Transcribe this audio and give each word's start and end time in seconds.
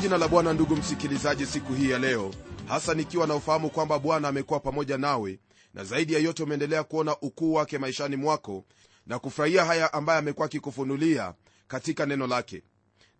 jina 0.00 0.18
la 0.18 0.28
bwana 0.28 0.52
ndugu 0.52 0.76
msikilizaji 0.76 1.46
siku 1.46 1.72
hii 1.74 1.90
ya 1.90 1.98
leo 1.98 2.34
hasa 2.68 2.94
nikiwa 2.94 3.26
na 3.26 3.34
ufahamu 3.34 3.70
kwamba 3.70 3.98
bwana 3.98 4.28
amekuwa 4.28 4.60
pamoja 4.60 4.98
nawe 4.98 5.38
na 5.74 5.84
zaidi 5.84 6.12
ya 6.12 6.18
yote 6.18 6.42
umeendelea 6.42 6.84
kuona 6.84 7.16
ukuu 7.20 7.52
wake 7.54 7.78
maishani 7.78 8.16
mwako 8.16 8.64
na 9.06 9.18
kufurahia 9.18 9.64
haya 9.64 9.92
ambaye 9.92 10.18
amekuwa 10.18 10.46
akikufunulia 10.46 11.34
katika 11.68 12.06
neno 12.06 12.26
lake. 12.26 12.62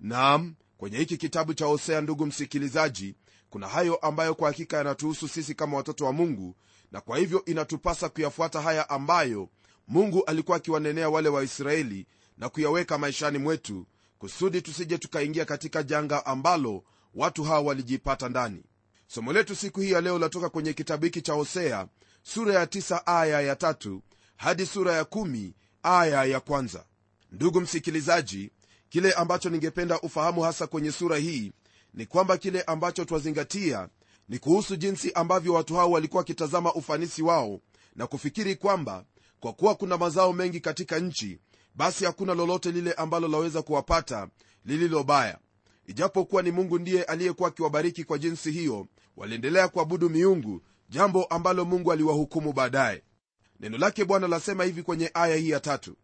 Naam 0.01 0.55
kwenye 0.77 0.99
hiki 0.99 1.17
kitabu 1.17 1.55
cha 1.55 1.65
hosea 1.67 2.01
ndugu 2.01 2.27
msikilizaji 2.27 3.15
kuna 3.51 3.69
hayo 3.69 3.97
ambayo 3.97 4.35
kwa 4.35 4.49
hakika 4.49 4.77
yanatuhusu 4.77 5.29
sisi 5.29 5.55
kama 5.55 5.77
watoto 5.77 6.05
wa 6.05 6.13
mungu 6.13 6.57
na 6.93 7.01
kwa 7.01 7.19
hivyo 7.19 7.45
inatupasa 7.45 8.09
kuyafuata 8.09 8.61
haya 8.61 8.91
ambayo 8.91 9.49
mungu 9.89 10.25
alikuwa 10.25 10.57
akiwanenea 10.57 11.09
wale 11.09 11.29
waisraeli 11.29 12.07
na 12.37 12.49
kuyaweka 12.49 12.99
maishani 12.99 13.39
mwetu 13.39 13.87
kusudi 14.19 14.63
tusije 14.63 14.99
tukaingia 14.99 15.45
katika 15.45 15.83
janga 15.83 16.27
ambalo 16.27 16.85
watu 17.15 17.45
hawa 17.45 17.61
walijipata 17.61 18.29
ndani. 18.29 18.63
Somo 19.07 19.33
letu 19.33 19.57
siku 19.57 19.81
hii 19.81 19.91
ya 19.91 20.01
leo 20.01 20.19
latoka 20.19 20.49
kwenye 20.49 20.73
kitabu 20.73 21.05
hiki 21.05 21.23
cha 21.23 21.33
hosea 21.33 21.87
sura 22.23 22.55
ya 22.55 22.65
9 22.65 23.01
aya 23.07 23.41
ya 23.41 23.57
tatu 23.57 24.03
hadi 24.37 24.67
sura 24.67 24.93
ya 24.95 25.03
1 25.03 25.51
aya 25.83 26.25
ya 26.25 26.41
kwanza. 26.41 26.85
Ndugu 27.33 27.61
msikilizaji 27.61 28.51
kile 28.89 29.13
ambacho 29.13 29.51
ningependa 29.51 30.01
ufahamu 30.01 30.41
hasa 30.43 30.67
kwenye 30.67 30.93
sura 30.93 31.17
hii 31.17 31.53
ni 31.95 32.07
kwamba 32.07 32.37
kile 32.39 32.63
ambacho 32.63 33.05
twazingatia 33.05 33.89
ni 34.29 34.39
kuhusu 34.39 34.77
jinsi 34.77 35.13
ambavyo 35.13 35.55
watu 35.55 35.75
hao 35.77 35.91
walikuwa 35.91 36.21
wakitazama 36.21 36.75
ufanisi 36.75 37.23
wao 37.23 37.61
na 37.97 38.07
kufikiri 38.07 38.57
kwamba 38.57 39.05
kwa 39.41 39.53
kuwa 39.53 39.75
kuna 39.75 39.97
mazao 39.99 40.33
mengi 40.33 40.61
katika 40.61 40.99
nchi 40.99 41.39
basi 41.79 42.05
hakuna 42.05 42.35
lolote 42.35 42.71
lile 42.73 42.93
ambalo 42.93 43.29
laweza 43.29 43.63
kuwapata 43.63 44.29
lililo 44.65 45.05
baya. 45.05 45.39
Ijapokuwa 45.87 46.43
ni 46.43 46.51
mungu 46.51 46.79
ndiye 46.79 47.03
aliyekuwa 47.05 47.49
akiwabariki 47.49 48.05
kwa 48.05 48.19
jinsi 48.19 48.51
hiyo 48.53 48.87
waliendelea 49.17 49.69
kuabudu 49.69 50.11
miungu 50.11 50.63
jambo 50.89 51.25
ambalo 51.25 51.65
mungu 51.65 51.93
aliwahukumu 51.93 52.53
baadaye. 52.53 53.03
Neno 53.61 53.79
lake 53.79 54.05
bwana 54.05 54.29
lasema 54.29 54.65
hivi 54.65 54.83
kwenye 54.83 55.11
aya 55.15 55.37
hii 55.37 55.51
ya 55.51 55.61
tatu. 55.61 55.97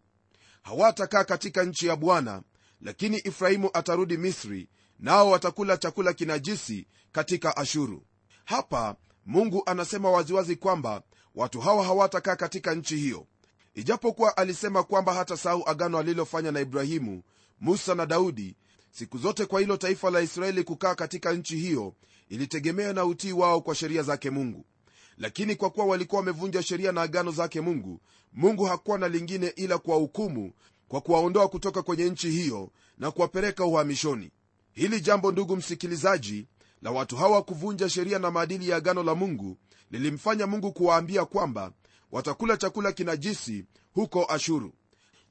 Hawatakaa 0.62 1.24
katika 1.24 1.64
nchi 1.64 1.86
ya 1.86 1.96
bwana 1.96 2.42
lakini 2.80 3.16
ifrahimu 3.18 3.70
atarudi 3.72 4.16
misri 4.16 4.68
nao 4.98 5.30
watakula 5.30 5.76
chakula 5.76 6.12
kinajisi 6.12 6.86
katika 7.12 7.56
ashuru. 7.56 8.02
Hapa 8.44 8.96
mungu 9.26 9.62
anasema 9.66 10.10
waziwazi 10.10 10.56
kwamba 10.56 11.02
watu 11.34 11.60
hawa 11.60 11.84
hawatakaa 11.84 12.36
katika 12.36 12.74
nchi 12.74 12.96
hiyo 12.96 13.26
ijapokuwa 13.74 14.36
alisema 14.36 14.82
kwamba 14.82 15.14
hata 15.14 15.36
sahau 15.36 15.62
agano 15.68 15.98
alilofanya 15.98 16.50
na 16.52 16.60
ibrahimu 16.60 17.22
musa 17.60 17.94
na 17.94 18.06
daudi 18.06 18.56
siku 18.90 19.18
zote 19.18 19.46
kwa 19.46 19.60
hilo 19.60 19.76
taifa 19.76 20.10
la 20.10 20.20
israeli 20.20 20.64
kukaa 20.64 20.94
katika 20.94 21.32
nchi 21.32 21.56
hiyo 21.56 21.94
ilitegemea 22.28 22.92
na 22.92 23.04
utii 23.04 23.32
wao 23.32 23.60
kwa 23.60 23.74
sheria 23.74 24.02
zake 24.02 24.30
mungu. 24.30 24.64
Lakini 25.18 25.56
kwa 25.56 25.70
kuwa 25.70 25.86
walikuwa 25.86 26.20
wamevunja 26.20 26.62
sheria 26.62 26.92
na 26.92 27.02
agano 27.02 27.30
zake 27.30 27.60
mungu 27.60 28.00
mungu 28.32 28.64
hakuwa 28.64 28.98
na 28.98 29.08
lingine 29.08 29.46
ila 29.46 29.78
kuwahukumu 29.78 30.52
kwa 30.88 31.00
kuwaondoa 31.00 31.48
kutoka 31.48 31.82
kwenye 31.82 32.04
nchi 32.04 32.30
hiyo 32.30 32.70
na 32.98 33.10
kuwapeleka 33.10 33.64
uhamishoni. 33.64 34.30
Hili 34.72 35.00
jambo 35.00 35.32
ndugu 35.32 35.56
msikilizaji 35.56 36.46
la 36.82 36.90
watu 36.90 37.16
hawa 37.16 37.42
kuvunja 37.42 37.88
sheria 37.88 38.18
na 38.18 38.30
maadili 38.30 38.68
ya 38.68 38.76
agano 38.76 39.02
la 39.02 39.14
mungu 39.14 39.56
lilimfanya 39.90 40.46
mungu 40.46 40.72
kuwaambia 40.72 41.24
kwamba 41.24 41.72
watakula 42.14 42.56
chakula 42.56 42.92
kinajisi 42.92 43.64
huko 43.94 44.24
ashuru. 44.32 44.72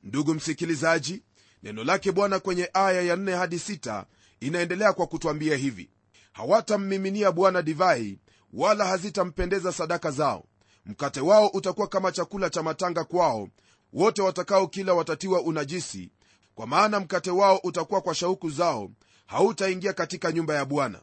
Ndugu 0.04 0.34
msikilizaji 0.34 1.24
neno 1.64 1.84
lake 1.84 2.12
bwana 2.12 2.40
kwenye 2.40 2.70
aya 2.74 3.02
ya 3.02 3.16
4 3.16 3.38
hadi 3.38 3.56
6 3.56 4.06
inaendelea 4.40 4.94
kwa 4.94 5.08
kutwambia 5.08 5.58
hivi. 5.58 5.90
Hawatammiminia 6.34 7.32
bwana 7.32 7.62
divai 7.62 8.20
wala 8.54 8.86
hazitampendeza 8.86 9.72
sadaka 9.72 10.12
zao. 10.12 10.46
Mkate 10.86 11.22
wao 11.22 11.48
utakuwa 11.48 11.88
kama 11.88 12.12
chakula 12.12 12.50
cha 12.50 12.64
matanga 12.64 13.04
kwao. 13.04 13.50
Wote 13.94 14.22
watakao 14.22 14.68
kila 14.68 14.94
watatiwa 14.94 15.42
unajisi 15.42 16.12
kwa 16.56 16.68
maana 16.68 17.00
mkate 17.00 17.32
wao 17.32 17.60
utakuwa 17.64 18.02
kwa 18.02 18.16
shauku 18.16 18.50
zao. 18.50 18.92
Hautaingia 19.26 19.94
katika 19.94 20.32
nyumba 20.32 20.56
ya 20.56 20.66
bwana. 20.66 21.02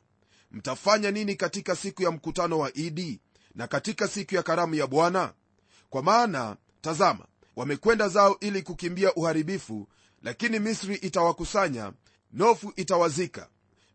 Mtafanya 0.51 1.11
nini 1.11 1.35
katika 1.35 1.77
siku 1.77 2.03
ya 2.03 2.11
mkutano 2.11 2.59
wa 2.59 2.75
idi 2.77 3.21
na 3.55 3.67
katika 3.67 4.09
siku 4.09 4.35
ya 4.35 4.43
karamu 4.43 4.75
ya 4.75 4.87
bwana 4.87 5.33
kwa 5.91 6.03
maana 6.03 6.57
tazama 6.81 7.27
wamekwenda 7.57 8.09
zao 8.09 8.37
ili 8.41 8.63
kukimbia 8.63 9.15
uharibifu 9.15 9.89
lakini 10.23 10.59
misri 10.59 10.95
itawakusanya 10.95 11.93
nofu 12.33 12.73
itawazika. 12.77 13.49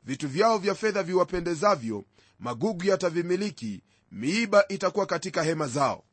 Vitu 0.04 0.28
vyao 0.28 0.58
vya 0.58 0.76
fedha 0.76 1.04
viwapendezavyo 1.04 2.06
magugu 2.40 2.84
yatavimiliki 2.84 3.84
miiba 4.12 4.68
itakuwa 4.68 5.06
katika 5.06 5.44
hema 5.44 5.68
zao. 5.68 6.04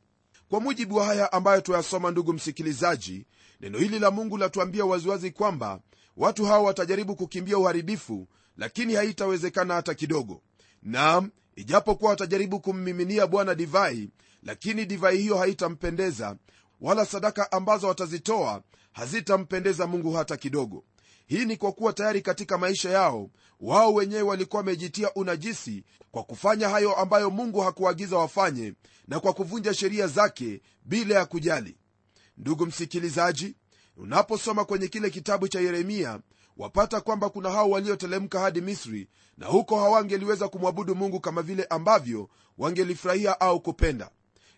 Kwa 0.49 0.61
mujibu 0.61 0.97
wa 0.97 1.05
haya 1.05 1.33
ambayo 1.33 1.61
tuyasoma 1.61 2.11
ndugu 2.11 2.33
msikilizaji 2.33 3.27
neno 3.61 3.79
hili 3.79 3.99
la 3.99 4.11
mungu 4.11 4.39
latuambia 4.39 4.85
waziwazi 4.85 5.31
kwamba 5.31 5.81
watu 6.17 6.45
hawa 6.45 6.63
watajaribu 6.63 7.17
kukimbia 7.17 7.59
uharibifu 7.59 8.29
lakini 8.57 8.95
haitawezekana 8.95 9.75
hata 9.75 9.95
kidogo. 9.95 10.43
Nam 10.83 11.31
ijapokuwa 11.57 12.11
watajaribu 12.11 12.61
kummiminia 12.61 13.27
bwana 13.27 13.55
divai 13.55 14.11
lakini 14.43 14.87
divai 14.87 15.19
hiyo 15.19 15.37
haitampendeza 15.37 16.37
wala 16.81 17.07
sadaka 17.07 17.53
ambazo 17.53 17.89
watazitoa 17.89 18.63
hazitampendeza 18.93 19.87
mungu 19.87 20.13
hata 20.13 20.37
kidogo. 20.37 20.85
Hii 21.27 21.45
ni 21.45 21.57
kwa 21.57 21.73
kuwa 21.73 21.93
tayari 21.93 22.23
katika 22.23 22.59
maisha 22.59 22.91
yao 22.91 23.31
wao 23.61 23.95
wenyewe 23.95 24.23
walikuwa 24.23 24.61
wamejitia 24.61 25.15
unajisi 25.15 25.85
kwa 26.11 26.23
kufanya 26.25 26.69
hayo 26.69 26.97
ambayo 26.97 27.31
mungu 27.31 27.61
hakuagiza 27.61 28.19
wafanye 28.19 28.75
na 29.09 29.21
kwa 29.21 29.33
kuvunja 29.33 29.75
sheria 29.75 30.07
zake 30.07 30.61
bila 30.85 31.15
ya 31.15 31.27
kujali. 31.27 31.77
Ndugu 32.37 32.67
msikilizaji 32.67 33.57
unaposoma 33.97 34.65
kwenye 34.65 34.89
kile 34.89 35.11
kitabu 35.11 35.49
cha 35.49 35.61
yeremia 35.61 36.21
wapata 36.57 37.01
kwamba 37.01 37.31
kuna 37.31 37.51
hao 37.51 37.71
waliotelemka 37.71 38.41
hadi 38.41 38.61
misri 38.61 39.09
na 39.39 39.47
huko 39.47 39.81
hawangeliweza 39.81 40.49
kumwabudu 40.49 40.95
mungu 40.95 41.21
kama 41.21 41.43
vile 41.43 41.65
ambavyo 41.65 42.29
wangelifurahia 42.59 43.41
au 43.41 43.61
kupenda 43.61 44.11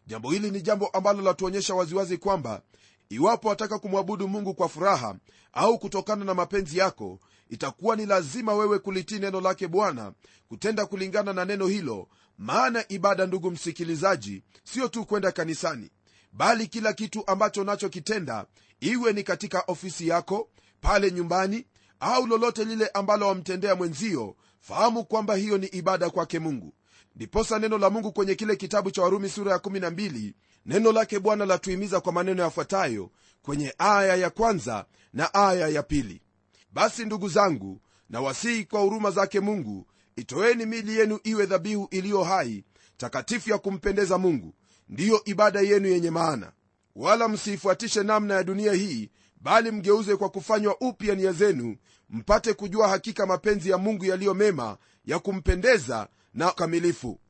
jambo 0.06 0.30
hili 0.30 0.50
ni 0.50 0.62
jambo 0.62 0.86
ambalo 0.86 1.22
latuonyesha 1.22 1.74
waziwazi 1.74 2.16
kwamba 2.18 2.62
iwapo 3.08 3.48
wataka 3.48 3.78
kumwabudu 3.78 4.28
mungu 4.28 4.54
kwa 4.54 4.68
furaha 4.68 5.16
au 5.52 5.78
kutokana 5.78 6.24
na 6.24 6.34
mapenzi 6.34 6.78
yako 6.78 7.20
itakuwa 7.48 7.96
ni 7.96 8.06
lazima 8.06 8.54
wewe 8.54 8.78
kulitii 8.78 9.18
neno 9.18 9.40
lake 9.40 9.68
bwana 9.68 10.12
kutenda 10.48 10.86
kulingana 10.86 11.32
na 11.32 11.44
neno 11.44 11.66
hilo. 11.66 12.08
Maana 12.38 12.84
ibada 12.88 13.26
ndugu 13.26 13.50
msikilizaji 13.50 14.42
sio 14.64 14.88
tu 14.88 15.04
kwenda 15.06 15.32
kanisani 15.32 15.90
bali 16.32 16.66
kila 16.66 16.92
kitu 16.92 17.26
ambacho 17.26 17.60
unachokitenda 17.62 18.46
iwe 18.80 19.12
ni 19.12 19.22
katika 19.22 19.60
ofisi 19.66 20.08
yako 20.08 20.48
pale 20.80 21.10
nyumbani 21.10 21.66
au 22.00 22.26
lolote 22.26 22.64
lile 22.64 22.88
ambalo 22.88 23.28
wamtendea 23.28 23.74
mwenzio 23.74 24.36
fahamu 24.60 25.04
kwamba 25.04 25.34
hiyo 25.34 25.58
ni 25.58 25.66
ibada 25.66 26.10
kwake 26.10 26.38
mungu 26.38 26.74
ndiposa 27.16 27.58
neno 27.58 27.78
la 27.78 27.90
mungu 27.90 28.12
kwenye 28.12 28.34
kile 28.34 28.56
kitabu 28.56 28.90
cha 28.90 29.02
warumi 29.02 29.28
sura 29.28 29.52
ya 29.52 29.58
12 29.58 30.32
neno 30.66 30.92
lake 30.92 31.18
bwana 31.18 31.46
latuhimiza 31.46 32.00
kwa 32.00 32.12
maneno 32.12 32.42
yafuatayo 32.42 33.10
kwenye 33.42 33.74
aya 33.78 34.16
ya 34.16 34.30
kwanza 34.30 34.84
na 35.12 35.34
aya 35.34 35.68
ya 35.68 35.82
pili. 35.82 36.20
Basi 36.72 37.04
ndugu 37.04 37.28
zangu 37.28 37.80
na 38.10 38.20
wasihi 38.20 38.64
kwa 38.64 38.80
huruma 38.80 39.10
zake 39.10 39.40
mungu 39.40 39.86
itoeni 40.16 40.66
mili 40.66 40.98
yenu 40.98 41.18
iwe 41.24 41.46
dhabihu 41.46 41.88
iliyo 41.90 42.22
hai 42.22 42.64
takatifu 42.96 43.50
ya 43.50 43.58
kumpendeza 43.58 44.18
mungu. 44.18 44.54
Ndiyo 44.88 45.22
ibada 45.24 45.60
yenu 45.60 45.88
yenye 45.88 46.10
maana. 46.10 46.52
Wala 46.96 47.28
msiifuatishe 47.28 48.02
namna 48.02 48.34
ya 48.34 48.44
dunia 48.44 48.72
hii 48.72 49.10
bali 49.40 49.70
mgeuze 49.70 50.16
kwa 50.16 50.28
kufanywa 50.28 50.76
upya 50.80 51.14
nia 51.14 51.32
zenu 51.32 51.76
mpate 52.10 52.52
kujua 52.54 52.88
hakika 52.88 53.26
mapenzi 53.26 53.70
ya 53.70 53.78
mungu 53.78 54.04
yaliyo 54.04 54.34
mema 54.34 54.76
ya 55.04 55.18
kumpendeza 55.18 56.08
na 56.34 56.50
kamilifu. 56.52 57.20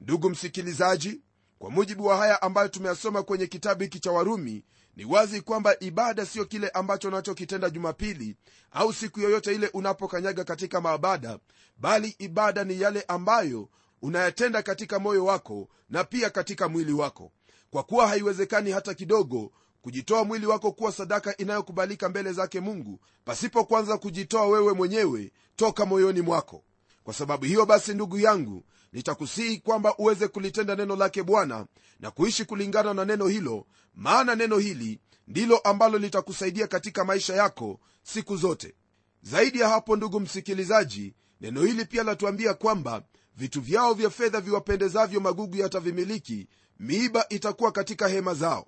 Ndugu 0.00 0.30
msikilizaji 0.30 1.20
kwa 1.58 1.70
mujibu 1.70 2.06
wa 2.06 2.16
haya 2.16 2.42
ambayo 2.42 2.68
tumeyasoma 2.68 3.22
kwenye 3.22 3.46
kitabu 3.46 3.82
hiki 3.82 4.00
cha 4.00 4.12
warumi 4.12 4.64
ni 4.96 5.04
wazi 5.04 5.40
kwamba 5.40 5.76
ibada 5.80 6.26
siyo 6.26 6.44
kile 6.44 6.68
ambacho 6.68 7.08
unachokitenda 7.08 7.70
jumapili 7.70 8.36
au 8.72 8.92
siku 8.92 9.20
yoyote 9.20 9.54
ile 9.54 9.68
unapokanyaga 9.68 10.44
katika 10.44 10.80
maabada 10.80 11.38
bali 11.76 12.16
ibada 12.18 12.64
ni 12.64 12.80
yale 12.80 13.02
ambayo 13.08 13.68
unayatenda 14.02 14.62
katika 14.62 14.98
moyo 14.98 15.24
wako 15.24 15.68
na 15.90 16.04
pia 16.04 16.30
katika 16.30 16.68
mwili 16.68 16.92
wako. 16.92 17.32
Kwa 17.70 17.82
kuwa 17.82 18.08
haiwezekani 18.08 18.70
hata 18.70 18.94
kidogo 18.94 19.52
kujitoa 19.82 20.24
mwili 20.24 20.46
wako 20.46 20.72
kuwa 20.72 20.92
sadaka 20.92 21.36
inayokubalika 21.36 22.08
mbele 22.08 22.32
zake 22.32 22.60
mungu 22.60 23.00
pasipo 23.24 23.64
kwanza 23.64 23.98
kujitoa 23.98 24.46
wewe 24.46 24.72
mwenyewe 24.72 25.32
toka 25.56 25.86
moyoni 25.86 26.20
mwako 26.20 26.64
kwa 27.06 27.14
sababu 27.14 27.44
hiyo 27.44 27.66
basi 27.66 27.94
ndugu 27.94 28.18
yangu 28.18 28.64
nitakusihi 28.92 29.58
kwamba 29.58 29.96
uweze 29.98 30.28
kulitenda 30.28 30.76
neno 30.76 30.96
lake 30.96 31.22
bwana 31.22 31.66
na 32.00 32.10
kuishi 32.10 32.44
kulingana 32.44 32.94
na 32.94 33.04
neno 33.04 33.26
hilo 33.26 33.66
maana 33.94 34.34
neno 34.34 34.58
hili 34.58 35.00
ndilo 35.28 35.58
ambalo 35.58 35.98
litakusaidia 35.98 36.66
katika 36.66 37.04
maisha 37.04 37.34
yako 37.34 37.80
siku 38.02 38.36
zote. 38.36 38.74
Zaidi 39.22 39.60
ya 39.60 39.68
hapo 39.68 39.96
ndugu 39.96 40.20
msikilizaji 40.20 41.14
neno 41.40 41.62
hili 41.62 41.84
pia 41.84 42.02
latuambia 42.02 42.54
kwamba 42.54 43.02
vitu 43.36 43.60
vyao 43.60 43.94
vya 43.94 44.10
fedha 44.10 44.40
viwapendezavyo 44.40 45.20
magugu 45.20 45.56
yatavimiliki 45.56 46.48
miiba 46.80 47.28
itakuwa 47.28 47.72
katika 47.72 48.08
hema 48.08 48.34
zao. 48.34 48.66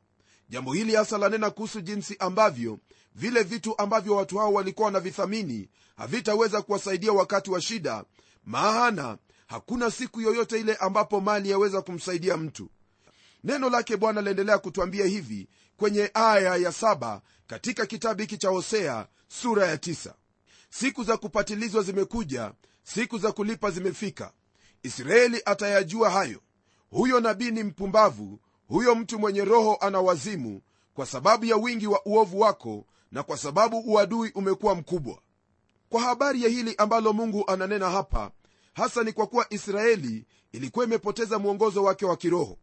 Jambo 0.48 0.72
hili 0.72 0.94
hasa 0.94 1.18
lanena 1.18 1.50
kuhusu 1.50 1.80
jinsi 1.80 2.16
ambavyo 2.18 2.78
vile 3.14 3.42
vitu 3.42 3.78
ambavyo 3.78 4.16
watu 4.16 4.38
hao 4.38 4.52
walikuwa 4.52 4.86
wanavithamini 4.86 5.68
havitaweza 5.96 6.62
kuwasaidia 6.62 7.12
wakati 7.12 7.50
wa 7.50 7.60
shida 7.60 8.04
maana 8.44 9.18
hakuna 9.46 9.90
siku 9.90 10.20
yoyote 10.20 10.60
ile 10.60 10.74
ambapo 10.76 11.20
mali 11.20 11.50
yaweza 11.50 11.82
kumsaidia 11.82 12.36
mtu. 12.36 12.70
Neno 13.44 13.70
lake 13.70 13.96
bwana 13.96 14.20
laendelea 14.20 14.58
kutwambia 14.58 15.06
hivi 15.06 15.48
kwenye 15.76 16.10
aya 16.14 16.56
ya 16.56 16.72
saba 16.72 17.20
katika 17.46 17.86
kitabu 17.86 18.20
hiki 18.20 18.38
cha 18.38 18.48
hosea 18.48 19.06
sura 19.28 19.66
ya 19.66 19.78
tisa. 19.78 20.14
siku 20.70 21.04
za 21.04 21.16
kupatilizwa 21.16 21.82
zimekuja 21.82 22.52
siku 22.82 23.18
za 23.18 23.32
kulipa 23.32 23.70
zimefika. 23.70 24.32
Israeli 24.82 25.42
atayajua 25.44 26.10
hayo. 26.10 26.40
Huyo 26.90 27.20
nabii 27.20 27.50
ni 27.50 27.62
mpumbavu 27.62 28.40
huyo 28.68 28.94
mtu 28.94 29.18
mwenye 29.18 29.44
roho 29.44 29.74
ana 29.80 30.00
wazimu 30.00 30.62
kwa 30.94 31.06
sababu 31.06 31.44
ya 31.44 31.56
wingi 31.56 31.86
wa 31.86 32.06
uovu 32.06 32.40
wako 32.40 32.86
na 33.12 33.22
kwa 33.22 33.36
sababu 33.36 33.78
uadui 33.78 34.30
umekuwa 34.34 34.74
mkubwa 34.74 35.18
kwa 35.88 36.00
habari 36.00 36.42
ya 36.42 36.48
hili 36.48 36.74
ambalo 36.78 37.12
mungu 37.12 37.44
ananena 37.46 37.90
hapa 37.90 38.30
hasa 38.74 39.02
ni 39.04 39.12
kwa 39.12 39.26
kuwa 39.26 39.46
israeli 39.50 40.26
ilikuwa 40.52 40.84
imepoteza 40.84 41.38
mwongozo 41.38 41.84
wake 41.84 42.06
wa 42.06 42.16
kiroho. 42.16 42.58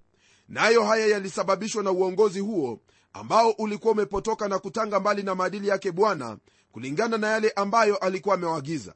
Nayo 0.50 0.82
na 0.82 0.88
haya 0.88 1.08
yalisababishwa 1.08 1.84
na 1.84 1.92
uongozi 1.92 2.40
huo 2.40 2.80
ambao 3.14 3.50
ulikuwa 3.52 3.94
umepotoka 3.94 4.48
na 4.48 4.60
kutanga 4.60 5.00
mbali 5.00 5.24
na 5.24 5.36
maadili 5.36 5.68
yake 5.68 5.92
bwana 5.92 6.38
kulingana 6.72 7.18
na 7.18 7.28
yale 7.28 7.50
ambayo 7.50 7.98
alikuwa 7.98 8.36
amewaagiza 8.36 8.94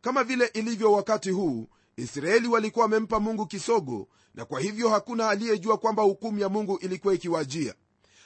kama 0.00 0.24
vile 0.24 0.46
ilivyo 0.46 0.92
wakati 0.92 1.30
huu 1.30 1.68
israeli 1.96 2.48
walikuwa 2.48 2.82
wamempa 2.84 3.20
mungu 3.20 3.46
kisogo 3.46 4.08
na 4.34 4.44
kwa 4.44 4.60
hivyo 4.60 4.88
hakuna 4.88 5.28
aliyejua 5.28 5.78
kwamba 5.78 6.02
hukumu 6.02 6.38
ya 6.38 6.48
mungu 6.48 6.78
ilikuwa 6.78 7.14
ikiwajia. 7.14 7.74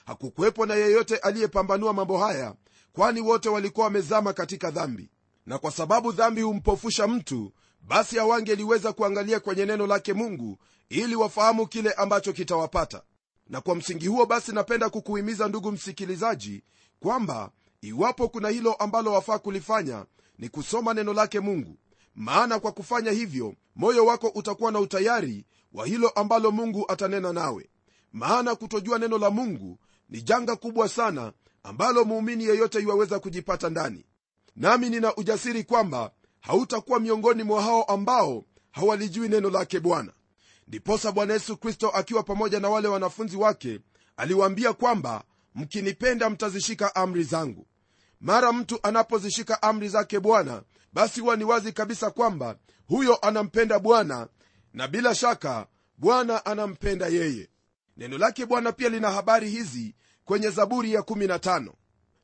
Hakukuwepo 0.07 0.67
na 0.67 0.75
yeyote 0.75 1.17
aliyepambanua 1.17 1.93
mambo 1.93 2.19
haya 2.19 2.55
kwani 2.93 3.21
wote 3.21 3.49
walikuwa 3.49 3.85
wamezama 3.87 4.33
katika 4.33 4.71
dhambi 4.71 5.11
na 5.47 5.59
kwa 5.59 5.71
sababu 5.71 6.13
dhambi 6.13 6.43
humpofusha 6.43 7.07
mtu 7.07 7.53
basi 7.83 8.19
hawangeliweza 8.19 8.93
kuangalia 8.93 9.41
kwenye 9.41 9.67
neno 9.67 9.87
lake 9.87 10.13
mungu 10.13 10.59
ili 10.89 11.17
wafahamu 11.17 11.67
kile 11.67 11.93
ambacho 11.93 12.33
kitawapata. 12.33 13.03
Na 13.49 13.61
kwa 13.61 13.75
msingi 13.75 14.07
huo 14.07 14.27
basi 14.27 14.53
napenda 14.53 14.91
kukuhimiza 14.91 15.49
ndugu 15.49 15.73
msikilizaji 15.73 16.63
kwamba 17.01 17.51
iwapo 17.81 18.29
kuna 18.29 18.49
hilo 18.49 18.73
ambalo 18.75 19.13
wafaa 19.13 19.39
kulifanya 19.39 20.05
ni 20.39 20.49
kusoma 20.49 20.95
neno 20.95 21.13
lake 21.13 21.41
mungu. 21.41 21.77
Maana 22.15 22.61
kwa 22.61 22.73
kufanya 22.73 23.11
hivyo 23.11 23.55
moyo 23.77 24.07
wako 24.07 24.29
utakuwa 24.29 24.73
na 24.73 24.81
utayari 24.81 25.45
wa 25.73 25.87
hilo 25.87 26.09
ambalo 26.09 26.51
mungu 26.51 26.85
atanena 26.93 27.33
nawe. 27.33 27.71
Maana 28.13 28.55
kutojua 28.55 28.99
neno 28.99 29.19
la 29.19 29.31
mungu 29.31 29.79
ni 30.09 30.23
janga 30.23 30.57
kubwa 30.57 30.89
sana 30.89 31.33
ambalo 31.63 32.05
muumini 32.05 32.45
yeyote 32.45 32.81
iwaweza 32.81 33.19
kujipata 33.19 33.71
ndani 33.71 34.05
nami 34.57 34.91
nina 34.91 35.17
ujasiri 35.17 35.65
kwamba 35.65 36.11
hautakuwa 36.41 37.01
miongoni 37.01 37.43
mwa 37.43 37.63
hao 37.63 37.83
ambao 37.83 38.45
hawalijui 38.71 39.29
neno 39.29 39.51
lake 39.51 39.81
bwana. 39.81 40.13
Ndiposa 40.69 41.13
bwana 41.13 41.33
yesu 41.33 41.57
kristo 41.57 41.89
akiwa 41.89 42.23
pamoja 42.23 42.61
na 42.61 42.69
wale 42.69 42.89
wanafunzi 42.89 43.37
wake 43.37 43.81
aliwaambia 44.17 44.73
kwamba 44.73 45.25
mkinipenda 45.55 46.31
mtazishika 46.31 46.95
amri 46.95 47.23
zangu. 47.23 47.67
Mara 48.21 48.53
mtu 48.53 48.79
anapozishika 48.83 49.63
amri 49.63 49.89
zake 49.89 50.21
bwana 50.21 50.63
basi 50.93 51.21
huwa 51.21 51.37
ni 51.37 51.45
wazi 51.45 51.73
kabisa 51.73 52.11
kwamba 52.11 52.57
huyo 52.89 53.17
anampenda 53.17 53.79
bwana 53.79 54.29
na 54.75 54.89
bila 54.89 55.15
shaka 55.15 55.67
bwana 55.99 56.47
anampenda 56.47 57.07
yeye. 57.07 57.49
Neno 57.97 58.19
lake 58.19 58.47
bwana 58.47 58.73
pia 58.73 58.89
lina 58.89 59.11
habari 59.11 59.51
hizi 59.51 59.95
kwenye 60.25 60.51
zaburi 60.51 60.93
ya 60.93 61.01
15 61.01 61.73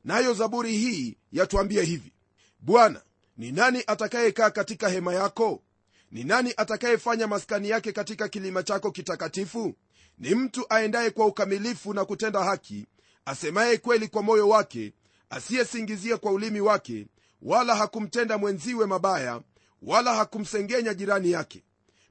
nayo 0.03 0.33
zaburi 0.33 0.77
hii 0.77 1.17
yatuambia 1.31 1.83
hivi 1.83 2.11
bwana 2.59 3.01
ni 3.37 3.51
nani 3.51 3.83
atakayekaa 3.87 4.49
katika 4.49 4.89
hema 4.89 5.13
yako? 5.13 5.63
Ni 6.11 6.23
nani 6.23 6.53
atakayefanya 6.57 7.27
maskani 7.27 7.69
yake 7.69 7.91
katika 7.91 8.27
kilima 8.27 8.63
chako 8.63 8.91
kitakatifu? 8.91 9.73
Ni 10.17 10.35
mtu 10.35 10.65
aendaye 10.69 11.09
kwa 11.09 11.25
ukamilifu 11.25 11.93
na 11.93 12.05
kutenda 12.05 12.43
haki 12.43 12.87
asemaye 13.25 13.77
kweli 13.77 14.07
kwa 14.07 14.21
moyo 14.23 14.49
wake 14.49 14.93
asiyesingizia 15.29 16.17
kwa 16.17 16.31
ulimi 16.31 16.61
wake 16.61 17.07
wala 17.41 17.75
hakumtenda 17.75 18.37
mwenziwe 18.37 18.85
mabaya 18.85 19.41
wala 19.81 20.15
hakumsengenya 20.15 20.93
jirani 20.93 21.31
yake. 21.31 21.63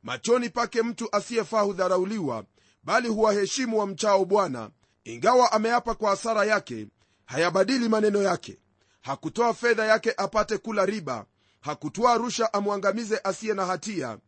Machoni 0.02 0.50
pake 0.50 0.82
mtu 0.82 1.08
asiyefaa 1.16 1.60
hudharauliwa 1.60 2.44
bali 2.84 3.08
huwaheshimu 3.08 3.78
wa 3.78 3.86
mchao 3.86 4.24
bwana 4.24 4.70
ingawa 5.04 5.52
ameapa 5.52 5.94
kwa 5.94 6.10
hasara 6.10 6.44
yake 6.44 6.86
hayabadili 7.24 7.88
maneno 7.88 8.22
yake 8.22 8.58
hakutoa 9.06 9.54
fedha 9.54 9.84
yake 9.86 10.14
apate 10.16 10.58
kula 10.58 10.86
riba. 10.86 11.26
Hakutoa 11.60 12.16
rusha 12.16 12.52
amwangamize 12.52 13.20
asiye 13.24 13.54
na 13.54 13.66
hatia. 13.66 14.18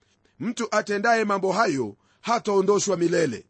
Mtu 0.40 0.68
atendaye 0.70 1.24
mambo 1.24 1.52
hayo 1.52 1.96
hataondoshwa 2.20 2.96
milele. 2.96 3.46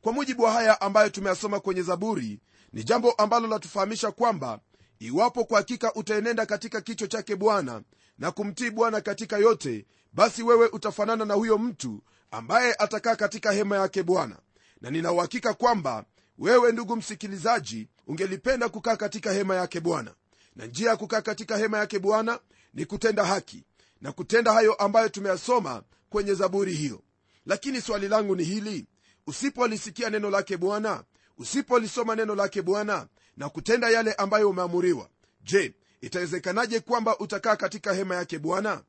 Kwa 0.00 0.12
mujibu 0.12 0.42
wa 0.42 0.52
haya 0.52 0.80
ambayo 0.80 1.08
tumeyasoma 1.10 1.60
kwenye 1.60 1.82
zaburi 1.82 2.40
ni 2.72 2.84
jambo 2.84 3.12
ambalo 3.12 3.46
latufahamisha 3.48 4.10
kwamba 4.10 4.60
iwapo 4.98 5.44
kwa 5.44 5.58
hakika 5.58 5.94
utaenenda 5.94 6.46
katika 6.46 6.80
kicho 6.80 7.06
chake 7.06 7.36
bwana 7.36 7.82
na 8.18 8.30
kumtii 8.30 8.70
bwana 8.70 9.00
katika 9.00 9.38
yote 9.38 9.86
basi 10.12 10.42
wewe 10.42 10.66
utafanana 10.66 11.24
na 11.24 11.34
huyo 11.34 11.58
mtu 11.58 12.02
ambaye 12.30 12.74
atakaa 12.78 13.16
katika 13.16 13.52
hema 13.52 13.76
yake 13.76 14.02
bwana. 14.02 14.36
Na 14.80 14.90
ninauhakika 14.90 15.54
kwamba 15.54 16.04
wewe 16.38 16.72
ndugu 16.72 16.96
msikilizaji 16.96 17.88
ungelipenda 18.06 18.68
kukaa 18.68 18.96
katika 18.96 19.32
hema 19.32 19.56
yake 19.56 19.80
bwana 19.80 20.14
na 20.56 20.66
njia 20.66 20.90
ya 20.90 20.96
kukaa 20.96 21.20
katika 21.20 21.56
hema 21.56 21.78
yake 21.78 21.98
bwana 21.98 22.40
ni 22.74 22.84
kutenda 22.86 23.24
haki 23.24 23.64
na 24.00 24.12
kutenda 24.12 24.52
hayo 24.52 24.74
ambayo 24.74 25.08
tumeyasoma 25.08 25.82
kwenye 26.10 26.34
zaburi 26.34 26.72
hiyo. 26.74 27.02
Lakini 27.46 27.80
swali 27.80 28.08
langu 28.08 28.36
ni 28.36 28.44
hili. 28.44 28.86
Usipolisikia 29.26 30.10
neno 30.10 30.30
lake 30.30 30.56
bwana 30.56 31.04
usipolisoma 31.38 32.16
neno 32.16 32.34
lake 32.34 32.62
bwana 32.62 33.06
na 33.36 33.48
kutenda 33.48 33.90
yale 33.90 34.12
ambayo 34.12 34.50
umeamuriwa 34.50 35.08
je 35.42 35.74
itawezekanaje 36.00 36.80
kwamba 36.80 37.18
utakaa 37.18 37.56
katika 37.56 37.92
hema 37.94 38.14
yake 38.16 38.38
bwana? 38.38 38.82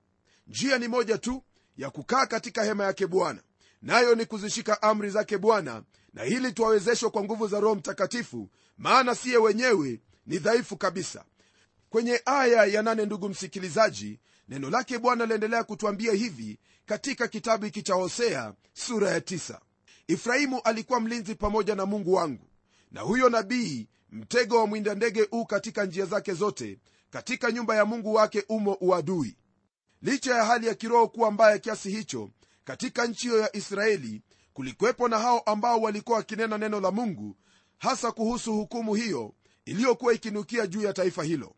Njia 0.48 0.78
ni 0.78 0.88
moja 0.88 1.18
tu 1.18 1.44
ya 1.78 1.90
kukaa 1.90 2.26
katika 2.26 2.64
hema 2.64 2.84
yake 2.84 3.08
bwana 3.08 3.42
nayo 3.82 4.16
ni 4.16 4.26
kuzishika 4.26 4.82
amri 4.82 5.10
zake 5.10 5.38
bwana 5.38 5.84
na 6.14 6.24
hili 6.24 6.52
twawezeshwa 6.52 7.10
kwa 7.12 7.24
nguvu 7.24 7.48
za 7.48 7.60
roho 7.60 7.76
mtakatifu 7.76 8.50
maana 8.78 9.16
siye 9.16 9.38
wenyewe 9.38 10.00
ni 10.26 10.38
dhaifu 10.38 10.78
kabisa 10.78 11.26
kwenye 11.92 12.22
aya 12.26 12.66
ya 12.66 12.82
nane 12.82 13.06
ndugu 13.06 13.30
msikilizaji 13.30 14.20
neno 14.50 14.70
lake 14.70 14.98
bwana 15.00 15.26
laendelea 15.26 15.64
kutwambia 15.64 16.14
hivi 16.14 16.60
katika 16.86 17.28
kitabu 17.28 17.66
hiki 17.66 17.82
cha 17.84 17.94
hosea 17.94 18.54
sura 18.74 19.10
ya 19.12 19.22
tisa. 19.22 19.60
ifrahimu 20.08 20.62
alikuwa 20.62 21.00
mlinzi 21.00 21.36
pamoja 21.36 21.76
na 21.76 21.86
mungu 21.86 22.14
wangu 22.14 22.48
na 22.92 23.02
huyo 23.02 23.30
nabii 23.30 23.88
mtego 24.12 24.58
wa 24.58 24.68
mwinda 24.68 24.96
ndege 24.96 25.28
uu 25.34 25.46
katika 25.46 25.86
njia 25.86 26.06
zake 26.06 26.34
zote 26.34 26.80
katika 27.10 27.52
nyumba 27.52 27.76
ya 27.76 27.86
mungu 27.86 28.14
wake 28.14 28.44
umo 28.50 28.74
uadui 28.82 29.36
licha 30.02 30.36
ya 30.36 30.46
hali 30.46 30.68
ya 30.68 30.76
kiroho 30.76 31.08
kuwa 31.08 31.32
mbaya 31.32 31.60
kiasi 31.60 31.90
hicho 31.92 32.30
katika 32.64 33.06
nchi 33.08 33.28
hiyo 33.28 33.40
ya 33.40 33.56
israeli 33.56 34.22
kulikuwepo 34.54 35.08
na 35.08 35.20
hao 35.20 35.40
ambao 35.40 35.82
walikuwa 35.82 36.18
wakinena 36.18 36.58
neno 36.58 36.80
la 36.80 36.92
mungu 36.92 37.36
hasa 37.78 38.12
kuhusu 38.12 38.54
hukumu 38.54 38.96
hiyo 38.96 39.34
iliyokuwa 39.66 40.14
ikinukia 40.14 40.68
juu 40.68 40.82
ya 40.82 40.94
taifa 40.94 41.24
hilo 41.24 41.56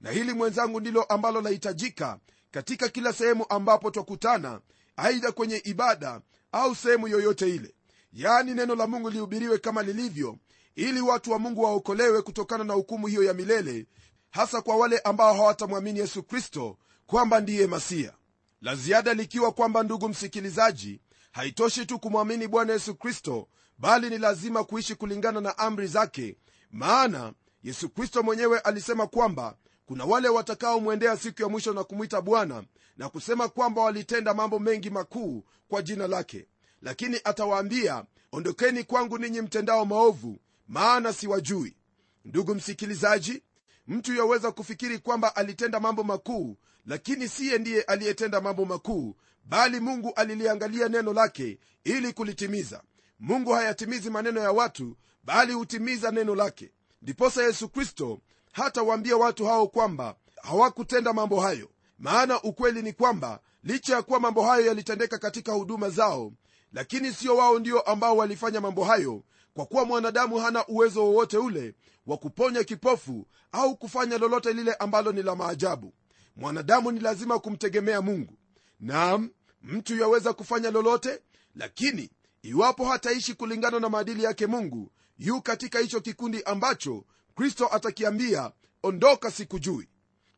na 0.00 0.10
hili 0.10 0.32
mwenzangu 0.32 0.80
ndilo 0.80 1.02
ambalo 1.02 1.40
lahitajika 1.40 2.18
katika 2.50 2.88
kila 2.88 3.12
sehemu 3.12 3.46
ambapo 3.48 3.90
twakutana 3.90 4.60
aidha 4.96 5.32
kwenye 5.32 5.56
ibada 5.64 6.20
au 6.52 6.74
sehemu 6.74 7.08
yoyote 7.08 7.54
ile. 7.54 7.74
Yaani 8.12 8.54
neno 8.54 8.74
la 8.74 8.86
mungu 8.86 9.10
lihubiriwe 9.10 9.58
kama 9.58 9.82
lilivyo 9.82 10.36
ili 10.74 11.00
watu 11.00 11.30
wa 11.32 11.38
mungu 11.38 11.62
waokolewe 11.62 12.22
kutokana 12.22 12.64
na 12.64 12.74
hukumu 12.74 13.06
hiyo 13.06 13.22
ya 13.22 13.34
milele 13.34 13.86
hasa 14.30 14.60
kwa 14.62 14.76
wale 14.76 14.98
ambao 14.98 15.34
hawatamwamini 15.34 15.98
yesu 15.98 16.22
kristo 16.22 16.78
kwamba 17.06 17.40
ndiye 17.40 17.66
masiya. 17.66 18.12
La 18.60 18.74
ziada 18.74 19.14
likiwa 19.14 19.52
kwamba 19.52 19.82
ndugu 19.82 20.08
msikilizaji 20.08 21.00
haitoshi 21.32 21.86
tu 21.86 21.98
kumwamini 21.98 22.48
bwana 22.48 22.72
yesu 22.72 22.94
kristo 22.94 23.48
bali 23.78 24.10
ni 24.10 24.18
lazima 24.18 24.64
kuishi 24.64 24.94
kulingana 24.94 25.40
na 25.40 25.58
amri 25.58 25.86
zake. 25.86 26.36
Maana 26.70 27.32
yesu 27.62 27.88
kristo 27.88 28.22
mwenyewe 28.22 28.58
alisema 28.60 29.06
kwamba 29.06 29.56
kuna 29.86 30.04
wale 30.04 30.28
watakaomwendea 30.28 31.16
siku 31.16 31.42
ya 31.42 31.48
mwisho 31.48 31.72
na 31.72 31.84
kumwita 31.84 32.20
bwana 32.20 32.64
na 32.96 33.08
kusema 33.08 33.48
kwamba 33.48 33.82
walitenda 33.82 34.34
mambo 34.34 34.58
mengi 34.58 34.90
makuu 34.90 35.44
kwa 35.68 35.82
jina 35.82 36.06
lake. 36.06 36.46
Lakini 36.82 37.20
atawaambia 37.24 38.04
ondokeni 38.32 38.84
kwangu 38.84 39.18
ninyi 39.18 39.40
mtendao 39.40 39.84
maovu 39.84 40.38
maana 40.68 41.12
siwajui. 41.12 41.76
Ndugu 42.24 42.54
msikilizaji 42.54 43.42
mtu 43.88 44.14
yaweza 44.14 44.52
kufikiri 44.52 44.98
kwamba 44.98 45.36
alitenda 45.36 45.80
mambo 45.80 46.04
makuu 46.04 46.56
lakini 46.86 47.28
siye 47.28 47.58
ndiye 47.58 47.82
aliyetenda 47.82 48.40
mambo 48.40 48.64
makuu 48.64 49.16
bali 49.44 49.80
mungu 49.80 50.12
aliliangalia 50.16 50.88
neno 50.88 51.12
lake 51.12 51.58
ili 51.84 52.12
kulitimiza. 52.12 52.82
Mungu 53.20 53.50
hayatimizi 53.52 54.10
maneno 54.10 54.40
ya 54.40 54.52
watu 54.52 54.96
bali 55.24 55.52
hutimiza 55.52 56.10
neno 56.10 56.34
lake. 56.34 56.72
Ndiposa 57.02 57.42
yesu 57.44 57.68
kristo 57.68 58.20
hata 58.56 58.82
waambia 58.82 59.16
watu 59.16 59.46
hao 59.46 59.66
kwamba 59.66 60.16
hawakutenda 60.42 61.12
mambo 61.12 61.40
hayo. 61.40 61.70
Maana 61.98 62.42
ukweli 62.42 62.82
ni 62.82 62.92
kwamba 62.92 63.40
licha 63.62 63.94
ya 63.94 64.02
kuwa 64.02 64.20
mambo 64.20 64.42
hayo 64.42 64.66
yalitendeka 64.66 65.18
katika 65.18 65.52
huduma 65.52 65.90
zao 65.90 66.32
lakini 66.72 67.12
sio 67.12 67.36
wao 67.36 67.58
ndio 67.58 67.80
ambao 67.80 68.16
walifanya 68.16 68.60
mambo 68.60 68.84
hayo 68.84 69.22
kwa 69.54 69.66
kuwa 69.66 69.84
mwanadamu 69.84 70.36
hana 70.38 70.66
uwezo 70.66 71.04
wowote 71.04 71.38
ule 71.38 71.74
wa 72.06 72.16
kuponya 72.16 72.64
kipofu 72.64 73.26
au 73.52 73.76
kufanya 73.76 74.18
lolote 74.18 74.52
lile 74.52 74.74
ambalo 74.74 75.12
ni 75.12 75.22
la 75.22 75.34
maajabu. 75.36 75.92
Mwanadamu 76.36 76.92
ni 76.92 77.00
lazima 77.00 77.38
kumtegemea 77.38 78.02
mungu. 78.02 78.38
Naam 78.80 79.30
mtu 79.62 79.96
yaweza 79.96 80.32
kufanya 80.32 80.70
lolote 80.70 81.20
lakini 81.54 82.10
iwapo 82.42 82.84
hataishi 82.84 83.34
kulingana 83.34 83.80
na 83.80 83.88
maadili 83.88 84.22
yake 84.24 84.46
mungu 84.46 84.92
yu 85.18 85.42
katika 85.42 85.78
hicho 85.78 86.00
kikundi 86.00 86.42
ambacho 86.42 87.04
kristo 87.36 87.68
atakiambia 87.72 88.52
ondoka 88.82 89.30
sikujui. 89.30 89.88